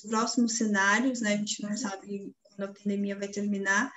próximos 0.00 0.56
cenários, 0.56 1.20
né? 1.20 1.34
A 1.34 1.36
gente 1.36 1.62
não 1.62 1.76
sabe 1.76 2.32
quando 2.42 2.70
a 2.70 2.72
pandemia 2.72 3.18
vai 3.18 3.28
terminar, 3.28 3.92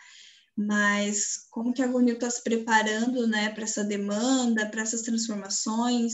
mas 0.55 1.47
como 1.49 1.73
que 1.73 1.81
a 1.81 1.87
Gonil 1.87 2.15
está 2.15 2.29
se 2.29 2.43
preparando, 2.43 3.27
né, 3.27 3.49
para 3.49 3.63
essa 3.63 3.83
demanda, 3.83 4.69
para 4.69 4.81
essas 4.81 5.01
transformações, 5.01 6.13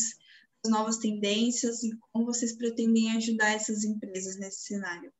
as 0.64 0.72
novas 0.72 0.98
tendências 0.98 1.84
e 1.84 1.92
como 2.12 2.26
vocês 2.26 2.58
pretendem 2.58 3.12
ajudar 3.16 3.52
essas 3.52 3.84
empresas 3.84 4.38
nesse 4.38 4.62
cenário? 4.62 5.12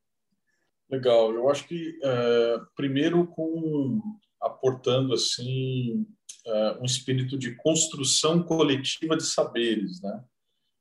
Legal, 0.90 1.32
eu 1.32 1.48
acho 1.48 1.68
que 1.68 1.98
é, 2.02 2.56
primeiro 2.74 3.26
com 3.28 4.00
aportando 4.40 5.14
assim 5.14 6.06
é, 6.46 6.78
um 6.80 6.84
espírito 6.84 7.38
de 7.38 7.54
construção 7.56 8.42
coletiva 8.42 9.16
de 9.16 9.24
saberes, 9.24 10.00
né? 10.00 10.24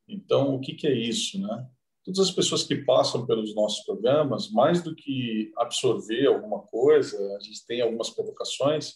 Então 0.07 0.55
o 0.55 0.59
que, 0.59 0.73
que 0.73 0.87
é 0.87 0.97
isso, 0.97 1.39
né? 1.39 1.69
Todas 2.09 2.29
as 2.29 2.31
pessoas 2.31 2.63
que 2.63 2.75
passam 2.75 3.25
pelos 3.25 3.53
nossos 3.53 3.85
programas, 3.85 4.49
mais 4.49 4.81
do 4.81 4.95
que 4.95 5.51
absorver 5.55 6.25
alguma 6.25 6.61
coisa, 6.61 7.15
a 7.37 7.39
gente 7.39 7.65
tem 7.67 7.81
algumas 7.81 8.09
provocações, 8.09 8.95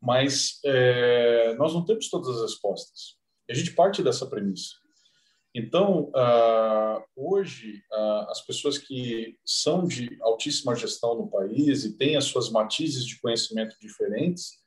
mas 0.00 0.60
é, 0.64 1.54
nós 1.54 1.72
não 1.72 1.84
temos 1.84 2.10
todas 2.10 2.28
as 2.28 2.42
respostas. 2.42 3.16
A 3.48 3.54
gente 3.54 3.72
parte 3.72 4.02
dessa 4.02 4.26
premissa. 4.26 4.74
Então, 5.54 6.10
uh, 6.10 7.02
hoje, 7.14 7.82
uh, 7.92 8.30
as 8.30 8.40
pessoas 8.44 8.78
que 8.78 9.36
são 9.44 9.86
de 9.86 10.18
altíssima 10.22 10.74
gestão 10.74 11.14
no 11.14 11.28
país 11.28 11.84
e 11.84 11.96
têm 11.96 12.16
as 12.16 12.24
suas 12.24 12.50
matizes 12.50 13.04
de 13.04 13.20
conhecimento 13.20 13.76
diferentes, 13.80 14.58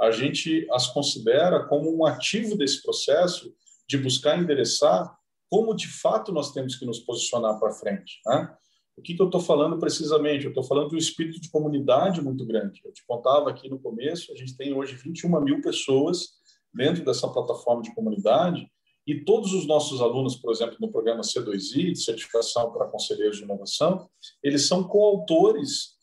a 0.00 0.10
gente 0.10 0.66
as 0.72 0.88
considera 0.88 1.64
como 1.66 1.96
um 1.96 2.04
ativo 2.04 2.56
desse 2.56 2.82
processo 2.82 3.54
de 3.88 3.96
buscar 3.98 4.38
endereçar 4.38 5.16
como 5.54 5.72
de 5.72 5.86
fato 5.86 6.32
nós 6.32 6.50
temos 6.50 6.74
que 6.74 6.84
nos 6.84 6.98
posicionar 6.98 7.60
para 7.60 7.70
frente. 7.70 8.20
Né? 8.26 8.52
O 8.96 9.00
que, 9.00 9.14
que 9.14 9.22
eu 9.22 9.26
estou 9.26 9.40
falando 9.40 9.78
precisamente? 9.78 10.46
Eu 10.46 10.48
estou 10.48 10.64
falando 10.64 10.88
de 10.88 10.96
um 10.96 10.98
espírito 10.98 11.40
de 11.40 11.48
comunidade 11.48 12.20
muito 12.20 12.44
grande. 12.44 12.80
Eu 12.84 12.92
te 12.92 13.06
contava 13.06 13.50
aqui 13.50 13.68
no 13.68 13.78
começo, 13.78 14.32
a 14.32 14.34
gente 14.34 14.56
tem 14.56 14.74
hoje 14.74 14.96
21 14.96 15.40
mil 15.42 15.62
pessoas 15.62 16.30
dentro 16.74 17.04
dessa 17.04 17.28
plataforma 17.28 17.82
de 17.82 17.94
comunidade 17.94 18.68
e 19.06 19.24
todos 19.24 19.54
os 19.54 19.64
nossos 19.64 20.00
alunos, 20.00 20.34
por 20.34 20.50
exemplo, 20.50 20.76
no 20.80 20.90
programa 20.90 21.20
C2I, 21.20 21.92
de 21.92 22.02
certificação 22.02 22.72
para 22.72 22.88
conselheiros 22.88 23.36
de 23.36 23.44
inovação, 23.44 24.10
eles 24.42 24.66
são 24.66 24.82
coautores, 24.82 25.94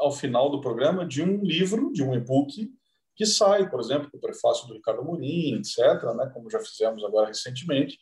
ao 0.00 0.12
final 0.12 0.50
do 0.50 0.60
programa, 0.60 1.06
de 1.06 1.22
um 1.22 1.42
livro, 1.42 1.90
de 1.94 2.02
um 2.02 2.14
e-book, 2.14 2.70
que 3.16 3.24
sai, 3.24 3.70
por 3.70 3.80
exemplo, 3.80 4.10
com 4.10 4.18
o 4.18 4.20
prefácio 4.20 4.68
do 4.68 4.74
Ricardo 4.74 5.02
Murim, 5.02 5.54
etc., 5.54 5.78
né, 6.14 6.30
como 6.34 6.50
já 6.50 6.60
fizemos 6.60 7.02
agora 7.04 7.28
recentemente, 7.28 7.98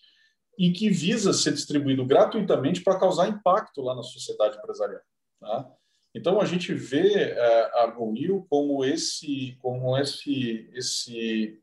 e 0.58 0.72
que 0.72 0.88
visa 0.88 1.32
ser 1.32 1.52
distribuído 1.52 2.04
gratuitamente 2.04 2.82
para 2.82 2.98
causar 2.98 3.28
impacto 3.28 3.82
lá 3.82 3.94
na 3.94 4.02
sociedade 4.02 4.56
empresarial. 4.56 5.02
Tá? 5.40 5.70
Então, 6.14 6.40
a 6.40 6.46
gente 6.46 6.72
vê 6.72 7.12
é, 7.14 7.80
a 7.80 7.86
GoNew 7.88 8.46
como 8.48 8.84
esse, 8.84 9.56
como 9.60 9.96
esse, 9.98 10.70
esse 10.72 11.60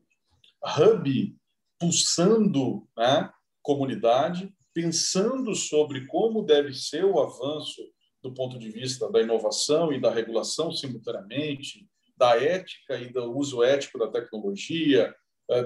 hub 0.78 1.36
pulsando 1.78 2.86
né, 2.96 3.30
comunidade, 3.60 4.54
pensando 4.72 5.54
sobre 5.54 6.06
como 6.06 6.42
deve 6.42 6.72
ser 6.72 7.04
o 7.04 7.20
avanço 7.20 7.82
do 8.22 8.32
ponto 8.32 8.58
de 8.58 8.70
vista 8.70 9.10
da 9.10 9.20
inovação 9.20 9.92
e 9.92 10.00
da 10.00 10.10
regulação 10.10 10.72
simultaneamente, 10.72 11.86
da 12.16 12.40
ética 12.40 12.96
e 12.96 13.12
do 13.12 13.36
uso 13.36 13.62
ético 13.62 13.98
da 13.98 14.08
tecnologia, 14.08 15.02
eh, 15.08 15.14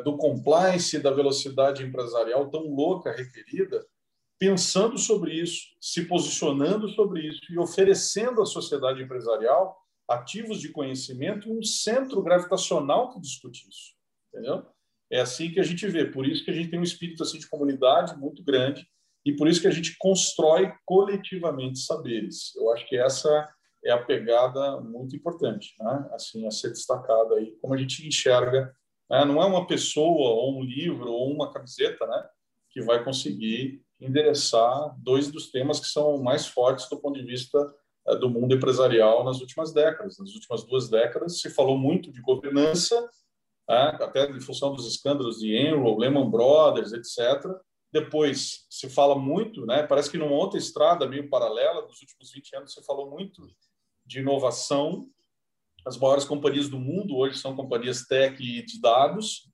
do 0.04 0.16
compliance 0.16 0.98
da 0.98 1.10
velocidade 1.10 1.84
empresarial 1.84 2.50
tão 2.50 2.62
louca 2.62 3.12
requerida, 3.12 3.86
pensando 4.38 4.98
sobre 4.98 5.32
isso, 5.32 5.66
se 5.80 6.04
posicionando 6.04 6.88
sobre 6.88 7.26
isso 7.28 7.40
e 7.50 7.58
oferecendo 7.58 8.40
à 8.40 8.46
sociedade 8.46 9.02
empresarial 9.02 9.76
ativos 10.08 10.60
de 10.60 10.70
conhecimento 10.70 11.48
e 11.48 11.52
um 11.52 11.62
centro 11.62 12.22
gravitacional 12.22 13.12
que 13.12 13.20
discute 13.20 13.68
isso. 13.68 13.94
Entendeu? 14.32 14.64
É 15.10 15.20
assim 15.20 15.50
que 15.50 15.60
a 15.60 15.62
gente 15.62 15.86
vê. 15.86 16.04
Por 16.04 16.26
isso 16.26 16.44
que 16.44 16.50
a 16.50 16.54
gente 16.54 16.70
tem 16.70 16.78
um 16.78 16.84
espírito 16.84 17.22
assim 17.22 17.38
de 17.38 17.48
comunidade 17.48 18.16
muito 18.16 18.42
grande 18.42 18.86
e 19.24 19.34
por 19.34 19.48
isso 19.48 19.60
que 19.60 19.66
a 19.66 19.72
gente 19.72 19.96
constrói 19.98 20.72
coletivamente 20.84 21.80
saberes. 21.80 22.54
Eu 22.56 22.72
acho 22.72 22.86
que 22.88 22.96
essa 22.96 23.48
é 23.84 23.90
a 23.90 24.02
pegada 24.02 24.80
muito 24.80 25.14
importante, 25.14 25.74
né? 25.78 26.08
assim 26.12 26.46
a 26.46 26.50
ser 26.50 26.70
destacada 26.70 27.34
aí, 27.34 27.56
como 27.60 27.74
a 27.74 27.76
gente 27.76 28.06
enxerga. 28.06 28.74
Né? 29.10 29.24
Não 29.24 29.42
é 29.42 29.46
uma 29.46 29.66
pessoa 29.66 30.30
ou 30.30 30.58
um 30.58 30.62
livro 30.62 31.10
ou 31.10 31.32
uma 31.32 31.52
camiseta, 31.52 32.06
né? 32.06 32.28
que 32.70 32.82
vai 32.82 33.02
conseguir 33.02 33.82
endereçar 34.00 34.94
dois 34.98 35.30
dos 35.30 35.50
temas 35.50 35.80
que 35.80 35.86
são 35.86 36.18
mais 36.18 36.46
fortes 36.46 36.88
do 36.88 36.98
ponto 36.98 37.18
de 37.18 37.26
vista 37.26 37.58
eh, 38.06 38.16
do 38.16 38.30
mundo 38.30 38.54
empresarial 38.54 39.24
nas 39.24 39.40
últimas 39.40 39.72
décadas. 39.72 40.18
Nas 40.18 40.34
últimas 40.34 40.64
duas 40.64 40.88
décadas 40.88 41.40
se 41.40 41.50
falou 41.50 41.76
muito 41.76 42.12
de 42.12 42.20
governança 42.20 43.08
né? 43.68 43.98
até 44.00 44.30
em 44.30 44.40
função 44.40 44.72
dos 44.72 44.86
escândalos 44.86 45.38
de 45.38 45.54
Enron, 45.54 45.98
Lehman 45.98 46.30
Brothers, 46.30 46.92
etc. 46.92 47.44
Depois 47.92 48.66
se 48.70 48.88
fala 48.88 49.16
muito, 49.16 49.66
né? 49.66 49.82
parece 49.82 50.10
que 50.10 50.18
numa 50.18 50.32
outra 50.32 50.58
estrada 50.58 51.06
meio 51.06 51.28
paralela, 51.28 51.82
nos 51.82 52.00
últimos 52.00 52.32
20 52.32 52.56
anos 52.56 52.72
se 52.72 52.82
falou 52.84 53.10
muito 53.10 53.46
de 54.06 54.20
inovação. 54.20 55.08
As 55.86 55.96
maiores 55.96 56.24
companhias 56.24 56.68
do 56.68 56.78
mundo 56.78 57.16
hoje 57.16 57.38
são 57.38 57.56
companhias 57.56 58.02
tech 58.02 58.42
e 58.42 58.64
de 58.64 58.80
dados, 58.80 59.48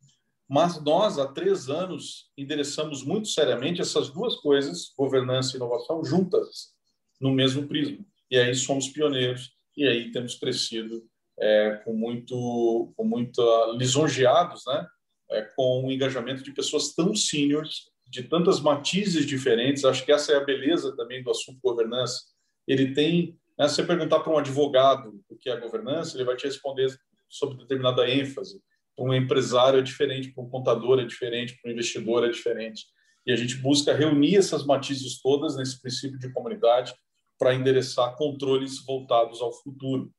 mas 0.49 0.83
nós, 0.83 1.19
há 1.19 1.27
três 1.27 1.69
anos, 1.69 2.31
endereçamos 2.37 3.03
muito 3.03 3.29
seriamente 3.29 3.81
essas 3.81 4.11
duas 4.11 4.37
coisas, 4.37 4.93
governança 4.97 5.53
e 5.53 5.57
inovação, 5.57 6.05
juntas, 6.05 6.75
no 7.21 7.33
mesmo 7.33 7.67
prisma. 7.67 8.05
E 8.31 8.37
aí 8.37 8.55
somos 8.55 8.89
pioneiros, 8.89 9.53
e 9.77 9.87
aí 9.87 10.11
temos 10.13 10.35
crescido 10.35 11.03
é, 11.39 11.81
com 11.85 11.95
muito, 11.95 12.93
com 12.97 13.05
muito 13.05 13.43
lisonjeados, 13.77 14.63
né? 14.67 14.87
É, 15.31 15.43
com 15.57 15.85
o 15.85 15.91
engajamento 15.91 16.43
de 16.43 16.53
pessoas 16.53 16.95
tão 16.95 17.15
seniors, 17.15 17.91
de 18.07 18.23
tantas 18.25 18.61
matizes 18.61 19.27
diferentes. 19.27 19.85
Acho 19.85 20.05
que 20.05 20.13
essa 20.13 20.33
é 20.33 20.37
a 20.37 20.45
beleza 20.45 20.95
também 20.97 21.23
do 21.23 21.31
assunto 21.31 21.59
governança. 21.63 22.21
Ele 22.69 22.93
tem, 22.93 23.39
né, 23.59 23.69
se 23.69 23.77
você 23.77 23.85
perguntar 23.85 24.21
para 24.21 24.33
um 24.33 24.39
advogado 24.39 25.21
o 25.29 25.37
que 25.37 25.49
é 25.49 25.59
governança, 25.59 26.17
ele 26.17 26.25
vai 26.25 26.37
te 26.37 26.47
responder 26.47 26.89
sobre 27.29 27.59
determinada 27.59 28.09
ênfase. 28.09 28.61
Para 28.97 29.05
um 29.05 29.15
empresário 29.15 29.79
é 29.79 29.83
diferente, 29.83 30.33
para 30.33 30.43
um 30.43 30.49
contador 30.49 31.01
é 31.01 31.05
diferente, 31.05 31.59
para 31.61 31.71
um 31.71 31.73
investidor 31.73 32.25
é 32.25 32.31
diferente. 32.31 32.87
E 33.27 33.33
a 33.33 33.37
gente 33.37 33.57
busca 33.57 33.95
reunir 33.95 34.37
essas 34.37 34.67
matizes 34.67 35.21
todas 35.21 35.57
nesse 35.57 35.81
princípio 35.81 36.19
de 36.19 36.33
comunidade 36.33 36.95
para 37.39 37.55
endereçar 37.55 38.17
controles 38.17 38.85
voltados 38.85 39.41
ao 39.41 39.53
futuro. 39.53 40.13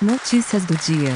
Notícias 0.00 0.64
do 0.66 0.76
dia. 0.76 1.12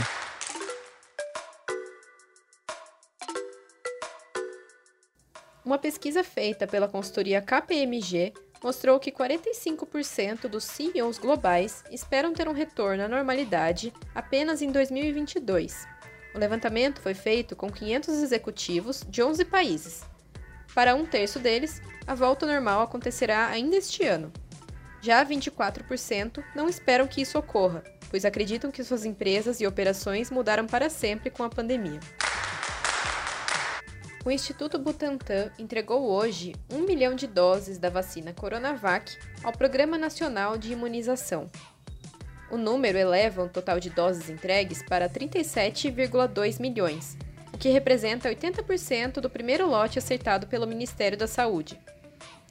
Uma 5.64 5.78
pesquisa 5.78 6.24
feita 6.24 6.66
pela 6.66 6.88
consultoria 6.88 7.42
KPMG 7.42 8.32
mostrou 8.62 8.98
que 8.98 9.12
45% 9.12 10.48
dos 10.48 10.64
CEOs 10.64 11.18
globais 11.18 11.84
esperam 11.90 12.32
ter 12.32 12.48
um 12.48 12.52
retorno 12.52 13.04
à 13.04 13.08
normalidade 13.08 13.92
apenas 14.14 14.62
em 14.62 14.70
2022. 14.70 15.86
O 16.34 16.38
levantamento 16.38 17.00
foi 17.00 17.14
feito 17.14 17.56
com 17.56 17.70
500 17.70 18.22
executivos 18.22 19.04
de 19.08 19.22
11 19.22 19.44
países. 19.44 20.02
Para 20.74 20.94
um 20.94 21.06
terço 21.06 21.38
deles, 21.38 21.80
a 22.06 22.14
volta 22.14 22.46
normal 22.46 22.82
acontecerá 22.82 23.46
ainda 23.46 23.76
este 23.76 24.04
ano. 24.04 24.32
Já 25.00 25.24
24% 25.24 26.42
não 26.54 26.68
esperam 26.68 27.06
que 27.06 27.20
isso 27.20 27.38
ocorra, 27.38 27.82
pois 28.10 28.24
acreditam 28.24 28.70
que 28.70 28.84
suas 28.84 29.04
empresas 29.04 29.60
e 29.60 29.66
operações 29.66 30.30
mudaram 30.30 30.66
para 30.66 30.90
sempre 30.90 31.30
com 31.30 31.42
a 31.42 31.48
pandemia. 31.48 32.00
O 34.24 34.31
Instituto 34.31 34.78
Butantan 34.78 35.50
entregou 35.59 36.11
hoje 36.11 36.54
1 36.70 36.81
milhão 36.81 37.14
de 37.14 37.26
doses 37.26 37.78
da 37.78 37.88
vacina 37.88 38.33
Coronavac 38.33 39.16
ao 39.44 39.52
Programa 39.52 39.96
Nacional 39.96 40.59
de 40.59 40.72
Imunização. 40.72 41.48
O 42.50 42.57
número 42.57 42.98
eleva 42.98 43.44
o 43.44 43.48
total 43.48 43.78
de 43.78 43.90
doses 43.90 44.28
entregues 44.28 44.83
para 44.83 45.09
37,2 45.09 46.61
milhões, 46.61 47.16
o 47.52 47.59
que 47.59 47.68
representa 47.68 48.28
80% 48.28 49.20
do 49.20 49.31
primeiro 49.31 49.68
lote 49.68 49.98
acertado 49.98 50.46
pelo 50.46 50.66
Ministério 50.66 51.16
da 51.16 51.26
Saúde. 51.26 51.78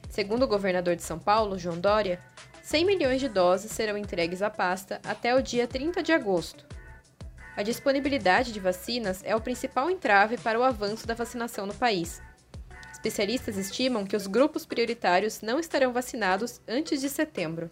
Segundo 0.08 0.44
o 0.44 0.48
governador 0.48 0.96
de 0.96 1.02
São 1.02 1.18
Paulo, 1.18 1.58
João 1.58 1.78
Dória, 1.78 2.18
100 2.62 2.84
milhões 2.86 3.20
de 3.20 3.28
doses 3.28 3.70
serão 3.70 3.96
entregues 3.96 4.42
à 4.42 4.50
pasta 4.50 5.00
até 5.04 5.34
o 5.34 5.42
dia 5.42 5.66
30 5.66 6.02
de 6.02 6.12
agosto. 6.12 6.64
A 7.58 7.62
disponibilidade 7.64 8.52
de 8.52 8.60
vacinas 8.60 9.20
é 9.24 9.34
o 9.34 9.40
principal 9.40 9.90
entrave 9.90 10.38
para 10.38 10.60
o 10.60 10.62
avanço 10.62 11.08
da 11.08 11.14
vacinação 11.14 11.66
no 11.66 11.74
país. 11.74 12.22
Especialistas 12.92 13.56
estimam 13.56 14.06
que 14.06 14.14
os 14.14 14.28
grupos 14.28 14.64
prioritários 14.64 15.40
não 15.40 15.58
estarão 15.58 15.92
vacinados 15.92 16.60
antes 16.68 17.00
de 17.00 17.08
setembro. 17.08 17.68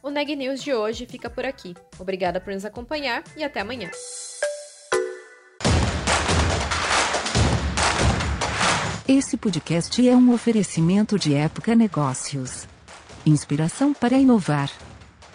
O 0.00 0.10
Neg 0.10 0.36
News 0.36 0.62
de 0.62 0.72
hoje 0.72 1.06
fica 1.06 1.28
por 1.28 1.44
aqui. 1.44 1.74
Obrigada 1.98 2.40
por 2.40 2.54
nos 2.54 2.64
acompanhar 2.64 3.24
e 3.36 3.42
até 3.42 3.58
amanhã. 3.58 3.90
Esse 9.08 9.36
podcast 9.36 10.08
é 10.08 10.14
um 10.14 10.32
oferecimento 10.32 11.18
de 11.18 11.34
Época 11.34 11.74
Negócios. 11.74 12.68
Inspiração 13.26 13.92
para 13.92 14.16
inovar. 14.16 14.70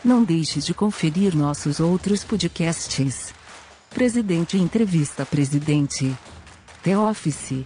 Não 0.01 0.23
deixe 0.23 0.61
de 0.61 0.73
conferir 0.73 1.35
nossos 1.35 1.81
outros 1.81 2.23
podcasts. 2.23 3.33
Presidente 3.89 4.57
Entrevista 4.57 5.25
Presidente. 5.25 6.15
The 6.83 6.97
Office. 6.97 7.65